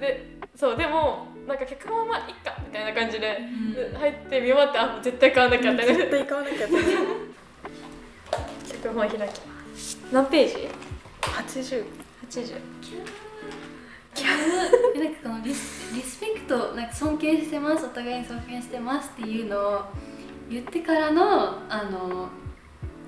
[0.00, 3.38] でそうでもなんか脚本はまあいっかみたいな感じで、
[3.74, 5.86] で入って見終わってあもう絶対買わなきゃって。
[5.86, 6.66] 絶対買わなきゃ。
[6.66, 6.74] っ て
[8.82, 9.98] 脚本開きます。
[10.10, 10.68] 何ページ
[11.20, 12.60] ？80 ?80
[14.94, 19.84] えなんかこのリスリスペクトなんか尊敬してますお互いに尊敬してますっていうのを
[20.50, 22.28] 言ってからのあの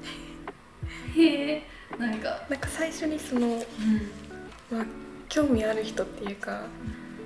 [1.17, 1.63] へえ
[1.99, 3.63] なんか、なんか最初にその、
[4.71, 4.87] まあ、
[5.29, 6.63] 興味ある人っていうか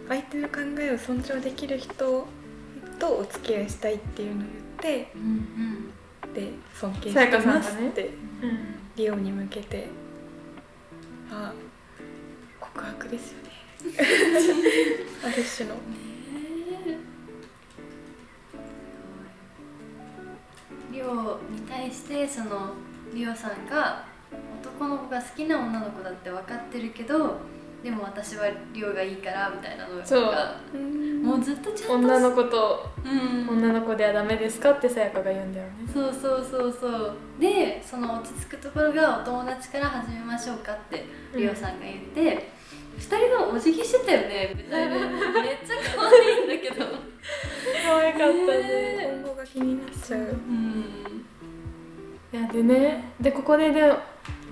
[0.09, 2.27] 相手の考えを尊重できる人
[2.99, 5.93] とお付き合いしたいっていうのを言ってうん
[6.33, 8.11] で尊敬してますって
[8.43, 9.89] うんリオに向けて。
[11.31, 11.53] あ
[12.75, 13.51] 告白ですよね。
[15.25, 15.77] ある種の。
[20.93, 22.73] リオに対してその
[23.13, 24.05] リオさんが
[24.61, 27.39] 男の子が好きな女の子だって分かってるけど
[27.83, 30.23] でも私はリオがいいからみたいなのそう。
[30.23, 30.57] が
[31.23, 33.59] もうずっとちゃんと女の子とうん。
[33.59, 35.73] 女の子ではダメですかってさやかが言うんだよね。
[35.93, 37.17] そうそうそうそう。
[37.39, 41.05] でその落ち着くところがお友達から始めましょうかって
[41.37, 42.49] リオさんが言って、
[42.97, 44.55] 二人ともお辞儀してたよね。
[44.55, 44.77] めっちゃ
[45.97, 46.87] 可愛いんだけど。
[47.87, 49.21] 可愛かったね。
[49.23, 50.21] 今後が気になっちゃう。
[50.21, 51.25] うん。
[52.33, 53.93] いやでねでここでで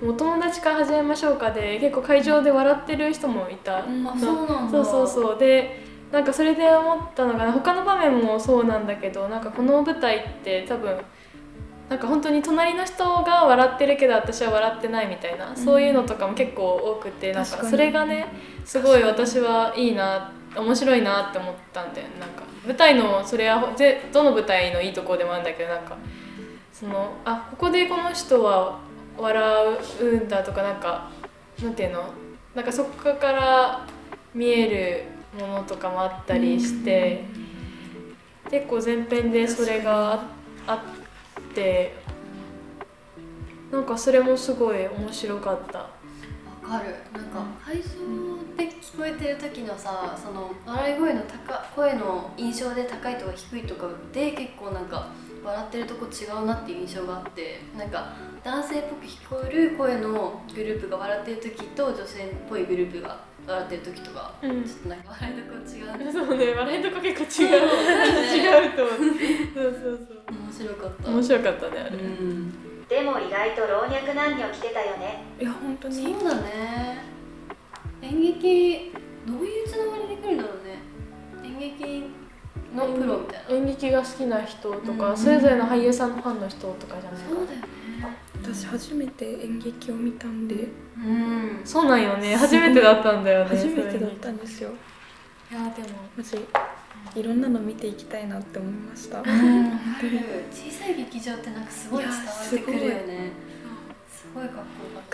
[0.01, 3.83] お友達から始めましょうかで結構会場で笑ってる人もいた、あ
[4.17, 4.71] そうなんだ。
[4.71, 5.39] そうそうそう。
[5.39, 10.97] でなんかそれで思ったのが他の場面もそうなんだけどなんかこの舞台って多分
[11.89, 18.27] なんか本当に隣の人が笑ってるけど私は笑ってないみたいな、そういうのとかも結構多くてなん確かそれがね
[18.65, 22.19] すごい私はいいな面白いなって思ったんだよね。
[22.19, 25.97] なんか舞台のそれはぜどの舞台のいいところでもあるんだけどなんか
[26.71, 28.79] そのあここでこの人は
[29.17, 29.43] 笑
[30.01, 31.11] うんだとかなんか
[31.61, 32.05] なんていうの？
[32.55, 33.85] なんかそこから
[34.33, 37.25] 見えるものとかもあったりして
[38.49, 40.25] 結構前編でそれがあ
[40.67, 40.83] あ
[41.53, 41.93] って
[43.71, 45.79] なんかそれもすごい面白かった。
[45.79, 55.09] わかるなんか配信で聞こえてる時のさその笑い声の高声の印象で高いとか低いとかで結構なんか
[55.43, 64.63] 笑ってるとこ違うなっていう印象があってなんか男性っぽく聞こえる声のグループが笑ってる時と女性っぽいグループが笑ってる時とか、うん。
[64.63, 65.95] ちょっとなんか笑いどころ違う。
[65.95, 67.51] んですそうね笑いとこ結構違う。
[68.37, 68.97] 違うと思う
[69.53, 70.31] そうそう。
[70.31, 71.09] 面白かった。
[71.09, 72.87] 面白かったねあれ、うん。
[72.87, 75.23] でも意外と老若男女来てたよね。
[75.39, 75.95] いや本当に。
[75.95, 77.03] そうだね。
[78.01, 78.93] 演劇
[79.27, 80.79] どういうつながりで来るんだろうね。
[81.43, 82.22] 演劇
[82.75, 83.55] のプロみたいな。
[83.55, 85.17] 演劇が好きな人とか、うん。
[85.17, 87.29] それぞれの俳優さんのファンの人とかじゃないか。
[87.29, 87.67] そうだよね。
[88.41, 90.67] 私初めて演劇を見たんで。
[90.97, 91.61] うん。
[91.63, 92.35] そうなんよね。
[92.35, 94.71] 初めてだったんだよね 初めてだっそたんですよ。
[95.51, 95.99] いやでも。
[96.17, 96.37] マジ
[97.15, 99.19] いろんなの見ていきたいなって思いました。
[99.19, 99.71] うん。
[100.51, 103.31] 小さい劇場ってなんかすごい伝わってくるよね。
[104.09, 104.61] すごいかっこ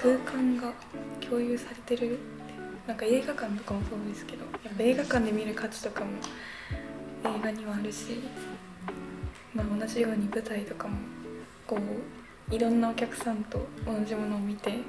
[0.08, 0.34] よかった。
[0.34, 0.74] 空間が
[1.20, 2.40] 共有されてるって。
[2.90, 6.10] なんか映画館とかもそうですけどやっぱ映画館で見る価値とかも
[7.24, 8.22] 映画にはあるし、
[9.54, 10.98] まあ、同じように舞台とかも
[11.68, 14.80] こういろんなお客さんと同じものを見て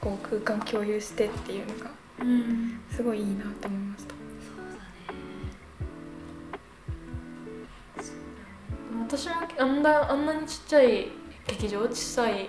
[0.00, 4.14] こう空間共有してっていうのがうんすごいいいなと思いました。
[9.06, 11.08] 私もあんなあんなにちっちゃい
[11.46, 12.48] 劇場小さい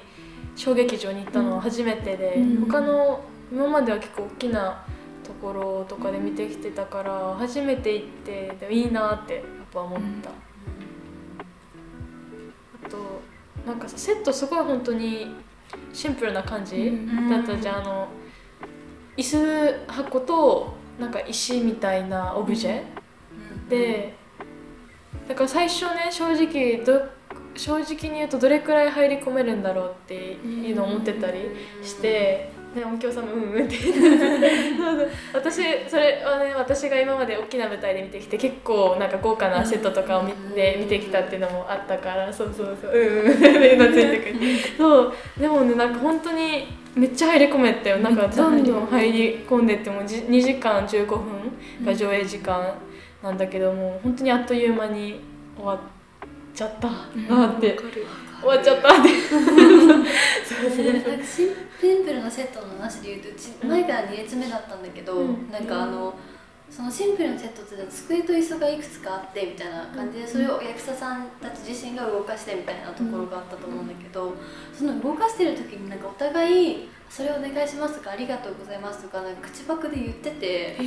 [0.55, 2.65] 小劇場に行ったのは初めてで、うん。
[2.67, 3.21] 他の
[3.51, 4.86] 今までは結構大きな
[5.26, 10.30] ところとかで見てきてたから初めて行ってでもいいなってやっぱ思った、
[12.88, 12.97] あと
[13.65, 15.36] なんかさセットすごい本当に
[15.91, 17.30] シンプルな感じ、うん。
[17.30, 17.82] だったじゃん。
[17.82, 18.07] あの
[19.17, 22.84] 椅子箱となんか石みたいなオブジェ、
[23.69, 24.13] で
[25.28, 27.01] だから最初ね正直ど
[27.55, 31.39] 正直に言うとどれくらい入り込めるんだろうっていうのを思ってたり
[31.82, 33.76] して、ね、音響さんもうんうんって。
[33.80, 43.32] そうそう私それはね私が今まで大きな舞台で見てきて結構なんか豪華なセットとかを見て見てきたっていうのもあったからそうそうそううんうん。
[43.34, 44.36] ってうなてくる
[44.78, 45.13] そう。
[45.39, 47.97] でもねなんか本当にめっちゃ入り込めたよ。
[47.99, 51.26] なんかどんどん入り込んでってもじ2時間15分
[51.86, 52.73] が上映時間
[53.23, 55.21] なんだけども本当にあっという間に
[55.55, 55.80] 終わっ
[56.53, 56.88] ちゃった
[57.34, 58.05] なって、わかる
[58.41, 59.09] 終わっちゃったって。
[60.43, 61.03] そうそうなん
[61.76, 65.51] かシンプルなセットの話で言うとうち前から2列目だったんだけど、うん。
[65.51, 66.13] なんかあの
[66.69, 74.34] そのシンプルなセットって机と椅子がいくつかあってみたいな感じでそれを役者さんたち自身が動かしてみたいなところがあったと思うんだけど、
[74.73, 80.78] その動かしてる時になんかお互い「それお願いします」とか「ありがとうございます」とかなんか口パクで言ってて、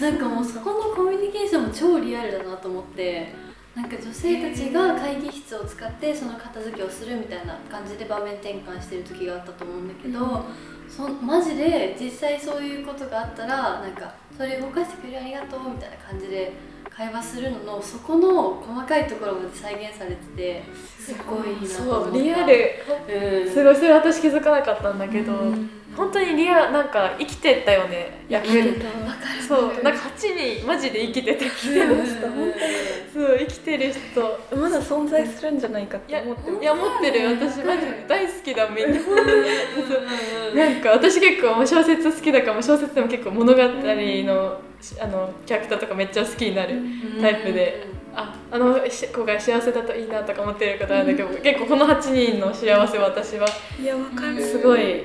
[0.00, 3.32] なんかもうそこのコミュニケーションも超リアルだなと思って
[3.76, 10.46] なんか女性たちが会議室を使ってその片付けをするみたいな感じで場面転換してる時があったと思うんだけど、
[10.88, 16.54] そマジで実際そういうことがあったらなんかそれ動かしてくれてありがとうみたいな感じで
[16.88, 20.62] 会話するののそこの細かいところまで再現されてて
[20.98, 22.12] すごいなと思った。
[22.12, 22.54] そうリアル。
[23.44, 23.52] うん。
[23.52, 28.24] すごいそれ私気づかなかったんだけど、うん本当にリアなんか生きてたよね。
[28.28, 28.86] 役生きてた。
[28.86, 29.42] わかる。
[29.42, 31.40] そうなんか8人マジで生きてた。
[31.40, 31.50] てま
[32.04, 32.52] した本
[33.14, 34.56] そう生きてる人。
[34.56, 37.28] まだ存在するんじゃないかっいやて思ってるいや持ってる。
[37.28, 39.00] 私マジで大好きだみんな。
[39.00, 40.56] うん。
[40.58, 44.60] なんか私結構小説好きだから小説でも結構物語の,、
[45.00, 46.74] あのキャラクターとかめっちゃ好きになる
[47.20, 53.46] タイプで、ああのし子が幸せだといいなとか思ってる方なんだけど、結構この8人の幸せを私は
[53.80, 54.42] いやわかる。
[54.42, 55.04] すごい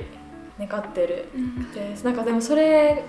[0.66, 1.28] 願ってる。
[1.34, 1.72] うん。
[1.72, 3.04] ですなんかでもそれ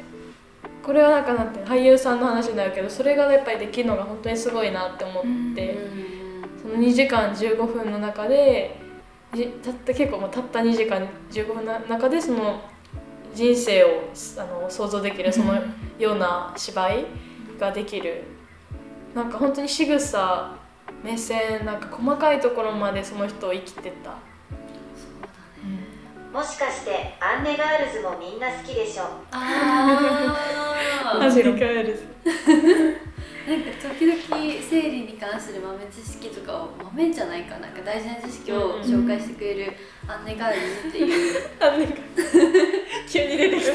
[0.84, 5.78] これはなんかなんて俳優さんの話になるけどそれがやっぱりできるのが本当にすごいなって思って、
[6.62, 8.80] その2時間15分の中で
[9.34, 12.62] じたった結構もうたった2時間15分の中でその
[13.34, 13.88] 人生を
[14.38, 15.56] あの想像できるその
[15.98, 17.06] ような芝居
[17.60, 18.24] ができる。
[19.16, 20.56] なんか本当に仕草
[21.04, 24.18] 目線なんか細かいところまでその人を生きてた、
[26.34, 29.04] もしかしてアンネガールズもみんな好きでしょ？
[29.32, 30.34] あ
[31.22, 32.04] アメリカエルズ。
[33.46, 34.18] なんか時々
[34.70, 37.68] 生理に関する豆知識とかを豆じゃないかな。
[37.68, 39.74] んか大事な知識を紹介してくれる
[40.08, 41.42] アンネガールズっていう。
[41.60, 42.00] アメリカ
[43.12, 43.72] 急に出てきた。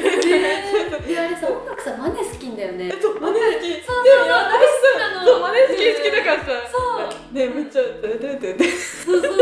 [1.06, 2.90] であれさ音楽さマネ好きんだよね。
[3.00, 3.52] そうマネ好き。
[3.52, 5.26] そうそう私さなの。
[5.26, 6.44] そうマネ好き好きだからさ。
[6.72, 6.78] そ
[7.30, 7.34] う。
[7.34, 9.38] ねめっちゃ「ドゥドゥドゥドゥ」いそうそう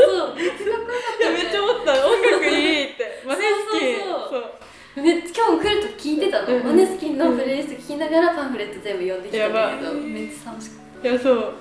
[8.46, 11.08] ンフレット全部読んできたんだけどめっちゃ楽しかった。
[11.08, 11.52] いやそう。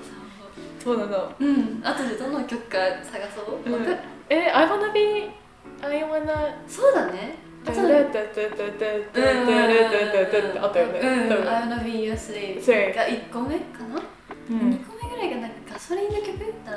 [0.84, 1.36] そうなの。
[1.40, 1.82] うん。
[1.84, 3.86] 後でどの曲か探そう、うん、
[4.30, 5.30] え I wanna be
[5.82, 7.36] I wanna そうだね。
[7.68, 7.88] あったよ
[10.88, 11.00] ね。
[11.02, 14.00] I wanna be your slave が1個目かな、
[14.52, 16.54] うん、2個目ぐらいがなんかガソリンの曲？
[16.64, 16.72] だ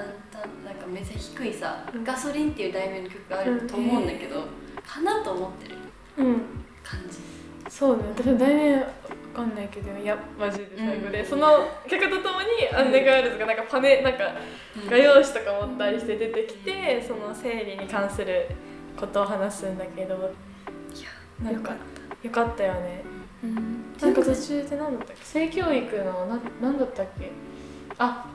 [0.65, 4.45] なんかめっちゃ低いさ、ガソリンっていう題名の曲があると思うんだけど、
[4.87, 5.75] かなと思ってる
[6.83, 7.19] 感じ、
[7.69, 8.05] そうね。
[8.17, 8.87] 私題名
[9.39, 14.35] かんないけどいやマジで最後で、うんその曲とともにアンネガールズがなんかパネなんか
[14.91, 18.49] 画用紙とか持ったりして出てきて、その生理に関する
[18.99, 20.15] ことを話すんだけど。
[20.15, 21.73] いやなんか
[22.23, 22.65] よかった。
[22.65, 23.05] よね。
[23.45, 23.55] うん。
[24.01, 25.25] なんか途中で何だったっけ？
[25.25, 27.31] 性教育のな何だったっけ？
[27.99, 28.27] あ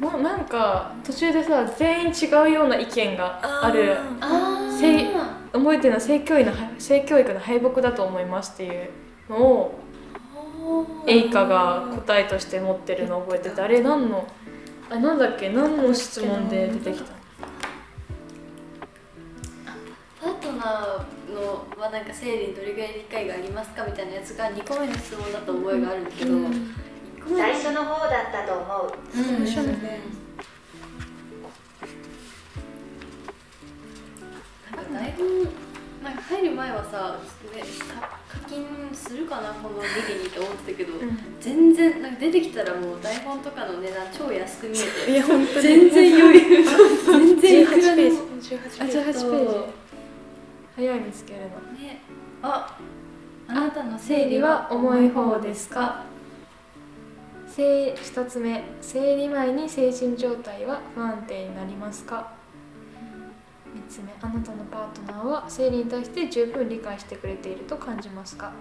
[0.00, 3.96] ななんか途中でさ全員違うような意見がある。
[4.20, 4.78] あー。
[4.78, 5.06] せい
[5.52, 8.90] 覚えてるのは性教育の性教育の敗北だと思いますっていう
[9.30, 9.74] のを
[11.06, 14.26] エイカが答えとして持ってるのを覚えててあれ何の
[14.90, 17.16] あなんだっけ何の質問で出てきた？
[20.20, 26.50] パートナーのはなんか生理にどれぐらい理解がありますかみたいなやつが2個目の質問だった覚えがあるんだけど、1
[27.24, 28.92] 個目最初の方だったと思う。
[29.16, 29.24] うん。
[29.46, 30.00] 最初のね
[34.74, 35.26] なんか台本
[36.02, 37.18] なんか入る前はさ、
[37.54, 37.62] ね、
[38.62, 40.92] か課金するかなこのリリにって思ってたけど、
[41.40, 45.62] 全然なんか出てきたらもう台本とかの値段超安く見えていや本当に。
[45.62, 46.64] 全然余裕。
[47.04, 48.54] 全然いくら18でもページ。
[48.54, 49.56] 18あ18ページ。
[50.76, 51.46] 早い見つけるの
[51.78, 52.02] ね。
[52.42, 52.78] あ
[53.48, 56.04] あなたの生理は重い方ですか？
[57.48, 58.64] 生2つ目。
[58.80, 62.45] 生理前に精神状態は不安定になりますか？3
[63.88, 68.52] つ目あなたのパートナーは生理に対して十分理解してくれていると感じますか？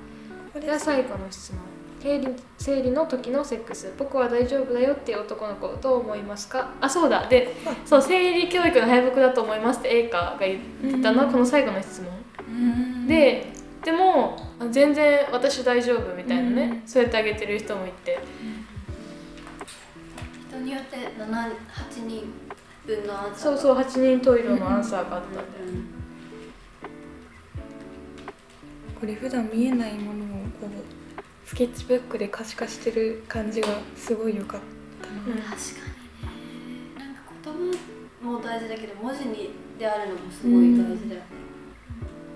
[0.54, 1.60] これでは最後の質問。
[2.02, 3.94] 生理生理の時のセックス。
[3.98, 6.72] 僕は大丈夫だよっていう男の子どう思いますか？
[6.80, 7.28] あそうだ。
[7.28, 7.56] で
[7.86, 10.60] そう生理教育の敗北だと思いますってエイカが言っ
[10.98, 11.26] てたの。
[11.26, 13.08] はこの最後の質問。
[13.08, 13.54] で
[13.84, 18.20] でもあ全然私大丈夫みたいなね、そうやってあげてる人もいて。
[20.50, 22.24] 人によって7 8人
[22.86, 25.46] 分のアンサーそうそう8人トイレのアンサーがあったんだよ、
[29.00, 30.28] これ普段見えないものを
[30.62, 30.70] こう
[31.48, 34.62] スケッチブックで可視化してる感じがすごい良かっ
[35.02, 35.42] たな、うん。
[35.42, 35.56] 確か
[36.24, 36.96] にね。
[36.98, 37.54] なんか言
[38.24, 41.28] 葉も大事だけど文字にであるのもすごい大事だよね、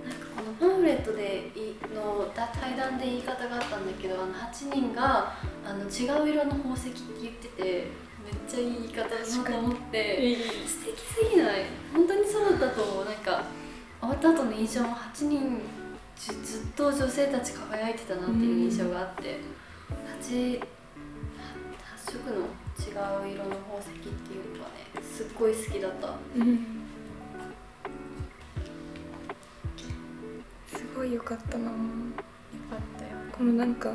[0.06, 5.34] なんかこのパンフレットでいのだ対談で言い方があったんだけどあの8人が
[5.66, 7.88] あの違う色の宝石って言ってて
[8.30, 10.36] めっちゃいい言い方だなと思っていい。
[10.68, 11.66] 素敵すぎない？
[11.94, 13.44] 本当にそうだったとなんか
[14.00, 15.62] 終わった後の印象も8人
[16.16, 19.40] ずずっと女性たち輝いてたなっていう印象があって、
[20.22, 20.62] 8, 8
[22.12, 22.36] 色の
[22.78, 26.14] 違う色の宝石っていうのはねすっごい好きだった。
[26.36, 26.86] うん。
[30.68, 31.66] すごい良かったな。
[31.66, 31.72] よ
[32.70, 33.12] かったよ。
[33.38, 33.94] このなんか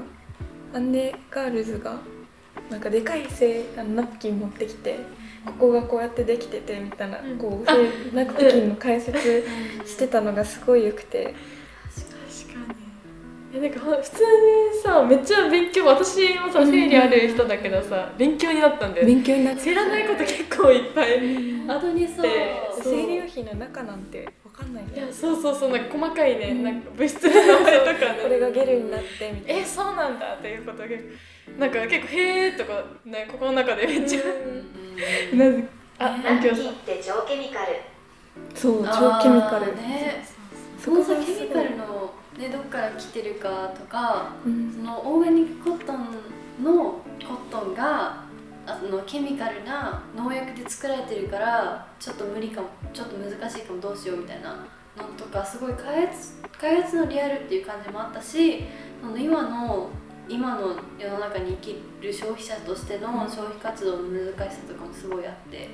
[0.73, 1.99] アンネガールズが
[2.71, 4.99] なんかでかいせあのナプキン持ってきて
[5.45, 7.39] ここがこうやってできててみたいな、うん。
[7.39, 9.45] こうせナプキンの解説
[9.85, 11.35] してたのがすごい良くて、
[12.45, 12.85] 確かに。
[13.55, 19.15] えなんか普通にさめっちゃ勉強私もさ生理ある人だけどさ勉強になったんだよね。
[19.15, 21.21] 勉強になって知らないこと結構いっぱい
[21.67, 22.27] 本当にそう
[22.83, 26.63] 生理用品の中なんてわかんないんだよいやそうそうそうなんか細かいね、うん。
[26.65, 28.19] なんか物質の名前とかね。
[28.23, 29.61] これがゲルになってみたいな。
[29.61, 30.85] えそうなんだっていうことが
[31.59, 34.21] なんか結構へーとかねここの中でめっちゃ。
[35.37, 35.69] なぜ
[35.99, 37.77] あって超ケミカル。
[38.55, 40.25] そう超ケミカル、ね。
[40.79, 44.73] そこがケミカルの、ね、どっから来てるかとかうん。
[44.73, 48.25] そのオーガニックコットンのコットンが
[48.67, 52.69] あのケミカルな農薬で作られてるからちょっと無理かも。
[52.93, 54.67] ちょっと難しいかもどうしようみたいな。
[54.97, 58.65] のとかすごい開発開発のリアルっていう感じもあったし
[59.01, 59.91] その今の
[60.29, 65.69] 今の世の中に生きる消費者としての消費活動の難しさとかもすごいあって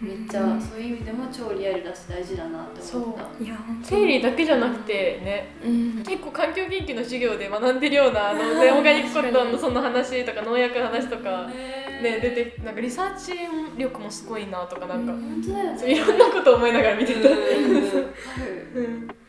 [0.00, 3.44] めっちゃそういう意味でも超リアルだし大事だなって思った。
[3.44, 4.92] いや生理だけじゃなくて
[5.24, 6.02] ねうん。
[6.04, 13.32] 結構環境研究の授業で学んでるようなあの、ね、オーガニックコットンのその話とか農薬の話とか、ね、出てなんかリサーチ
[13.76, 17.28] 力もすごいなとかなんか、本当だよそうねいろんなこと思いながら見てた。
[17.28, 19.08] うん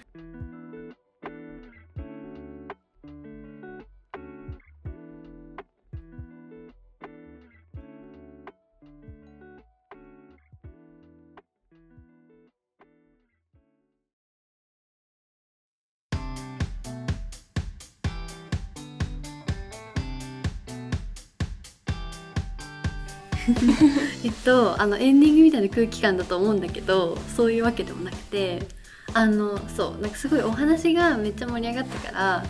[24.50, 28.68] とあのエンディングみたいな空気感だと思うんだけどそういうわけでもなくて
[29.14, 32.44] あのそうなんかすごいお話がめっちゃ盛り上がったから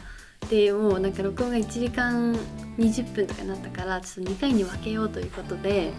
[0.50, 2.34] でもうなんか録音が1時間
[2.78, 5.91] 20分とかになったからちょっと2回に分けようということで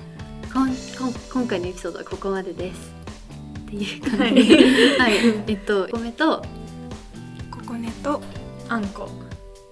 [0.55, 2.93] こんこん今回のエピソードはここまでです。
[3.61, 4.49] っていう感じ。
[4.49, 5.13] で、はい、
[5.47, 6.39] えっとお米と
[7.51, 8.23] ここねと
[8.71, 9.09] あんこ。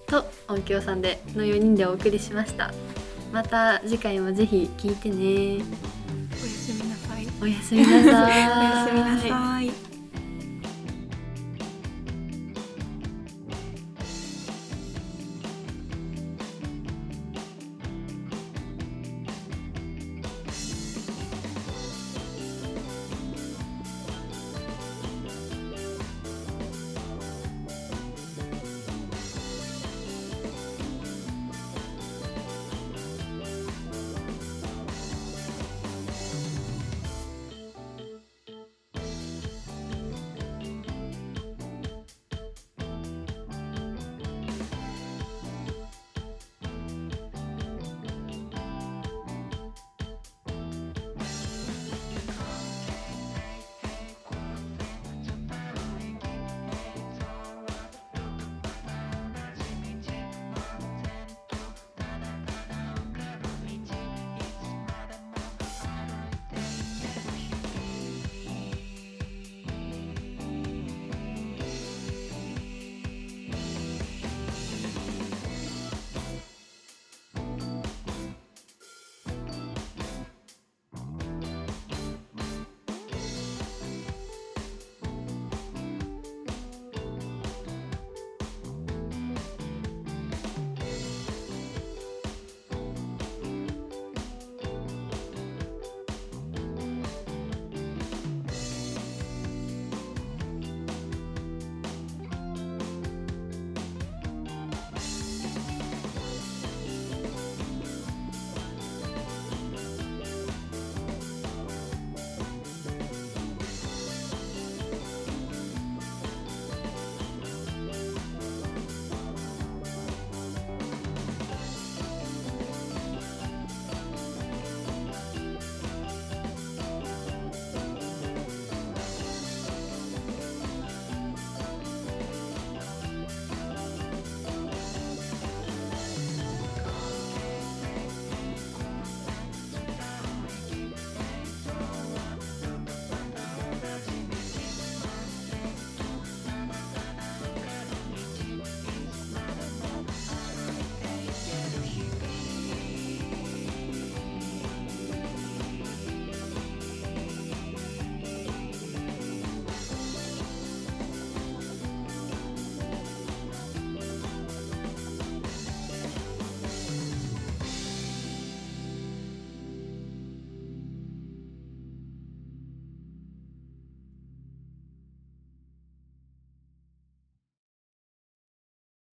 [0.05, 2.71] と音響さんでの4人でお送りしました。
[3.33, 5.63] また次回もぜひ聞いてね
[6.73, 7.27] すみなさい。
[7.41, 8.03] おやすみなさい。
[8.05, 9.88] おやすみなさい